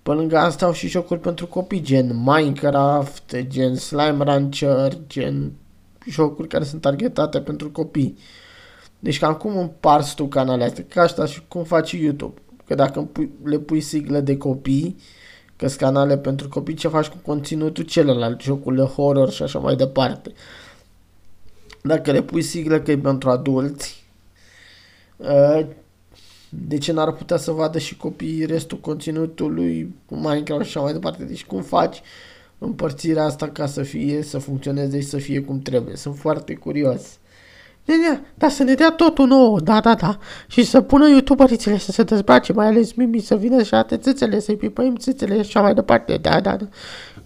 Pe 0.03 0.11
lângă 0.11 0.39
asta 0.39 0.67
au 0.67 0.73
și 0.73 0.89
jocuri 0.89 1.21
pentru 1.21 1.47
copii, 1.47 1.83
gen 1.83 2.23
Minecraft, 2.25 3.37
gen 3.41 3.77
Slime 3.77 4.25
Rancher, 4.25 4.99
gen 5.07 5.53
jocuri 6.07 6.49
care 6.49 6.65
sunt 6.65 6.81
targetate 6.81 7.41
pentru 7.41 7.71
copii. 7.71 8.19
Deci 8.99 9.19
cam 9.19 9.35
cum 9.35 9.57
împarți 9.57 10.15
tu 10.15 10.27
canalele 10.27 10.65
astea, 10.65 10.85
ca 10.89 11.03
asta 11.03 11.27
și 11.27 11.43
cum 11.49 11.65
faci 11.65 11.93
YouTube. 11.93 12.41
Că 12.67 12.75
dacă 12.75 13.09
le 13.45 13.59
pui 13.59 13.81
siglă 13.81 14.21
de 14.21 14.37
copii, 14.37 14.97
că 15.67 15.85
canale 15.85 16.19
pentru 16.19 16.49
copii, 16.49 16.75
ce 16.75 16.89
faci 16.89 17.07
cu 17.07 17.17
conținutul 17.17 17.85
celălalt, 17.85 18.41
jocurile 18.41 18.83
horror 18.83 19.31
și 19.31 19.43
așa 19.43 19.59
mai 19.59 19.77
departe. 19.77 20.33
Dacă 21.83 22.13
le 22.13 22.23
pui 22.23 22.43
siglă 22.43 22.81
că 22.81 22.91
e 22.91 22.99
pentru 22.99 23.31
adulți, 23.31 24.05
ă, 25.21 25.67
de 26.49 26.79
ce 26.79 26.93
n-ar 26.93 27.13
putea 27.13 27.37
să 27.37 27.51
vadă 27.51 27.79
și 27.79 27.97
copiii 27.97 28.45
restul 28.45 28.79
conținutului 28.79 29.95
cu 30.07 30.15
Minecraft 30.15 30.65
și 30.65 30.77
așa 30.77 30.81
mai 30.81 30.93
departe? 30.93 31.25
Deci 31.25 31.45
cum 31.45 31.63
faci 31.63 32.03
împărțirea 32.59 33.25
asta 33.25 33.49
ca 33.49 33.67
să 33.67 33.83
fie, 33.83 34.23
să 34.23 34.39
funcționeze 34.39 35.01
și 35.01 35.07
să 35.07 35.17
fie 35.17 35.41
cum 35.41 35.61
trebuie? 35.61 35.97
Sunt 35.97 36.17
foarte 36.17 36.55
curios. 36.55 37.19
Ne 37.85 37.95
dea, 37.97 38.25
dar 38.35 38.51
să 38.51 38.63
ne 38.63 38.75
dea 38.75 38.91
totul 38.91 39.27
nou, 39.27 39.61
da, 39.61 39.81
da, 39.81 39.95
da. 39.95 40.19
Și 40.49 40.65
să 40.65 40.81
pună 40.81 41.09
youtuberițele 41.09 41.79
să 41.79 41.93
se 41.93 42.03
dezbrace, 42.03 42.53
mai 42.53 42.67
ales 42.67 42.93
Mimi 42.93 43.21
să 43.21 43.37
vină 43.37 43.63
și 43.63 43.75
ate 43.75 43.97
țâțele, 43.97 44.41
să-i 44.41 44.57
pipăim 44.57 44.97
țâțele 44.97 45.35
și 45.35 45.41
așa 45.41 45.61
mai 45.61 45.75
departe. 45.75 46.17
Da, 46.17 46.41
da, 46.41 46.57
da. 46.57 46.69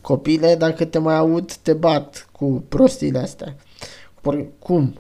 Copile, 0.01 0.55
dacă 0.55 0.85
te 0.85 0.99
mai 0.99 1.17
aud, 1.17 1.53
te 1.53 1.73
bat 1.73 2.29
cu 2.33 2.65
prostiile 2.69 3.19
astea. 3.19 3.57
Cum? 4.59 4.95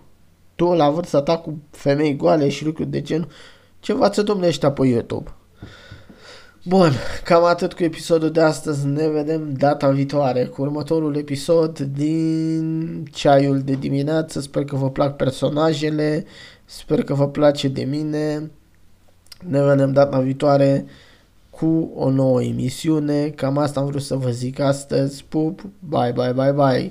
Tu 0.55 0.65
la 0.65 0.91
vârsta 0.91 1.23
ta 1.23 1.39
cu 1.39 1.59
femei 1.71 2.17
goale 2.17 2.49
și 2.49 2.65
lucruri 2.65 2.91
de 2.91 3.01
genul, 3.01 3.29
ce 3.81 3.93
învață 3.93 4.23
domnule 4.23 4.49
ăștia 4.49 4.73
pe 4.73 4.87
YouTube? 4.87 5.31
Bun, 6.65 6.93
cam 7.25 7.45
atât 7.45 7.73
cu 7.73 7.83
episodul 7.83 8.31
de 8.31 8.41
astăzi. 8.41 8.87
Ne 8.87 9.09
vedem 9.09 9.53
data 9.53 9.91
viitoare 9.91 10.45
cu 10.45 10.63
următorul 10.63 11.17
episod 11.17 11.79
din 11.79 13.05
Ceaiul 13.13 13.61
de 13.61 13.73
dimineață. 13.75 14.41
Sper 14.41 14.65
că 14.65 14.77
vă 14.77 14.91
plac 14.91 15.17
personajele, 15.17 16.25
sper 16.65 17.03
că 17.03 17.15
vă 17.15 17.29
place 17.29 17.69
de 17.69 17.85
mine. 17.85 18.51
Ne 19.49 19.63
vedem 19.63 19.93
data 19.93 20.21
viitoare 20.21 20.85
cu 21.51 21.91
o 21.95 22.11
nouă 22.11 22.43
emisiune. 22.43 23.29
Cam 23.29 23.59
asta 23.59 23.81
am 23.81 23.87
vrut 23.87 24.03
să 24.03 24.17
vă 24.17 24.31
zic 24.31 24.61
astăzi. 24.61 25.25
Pup, 25.29 25.61
bye, 25.89 26.13
bye, 26.15 26.33
bye, 26.33 26.53
bye. 26.53 26.87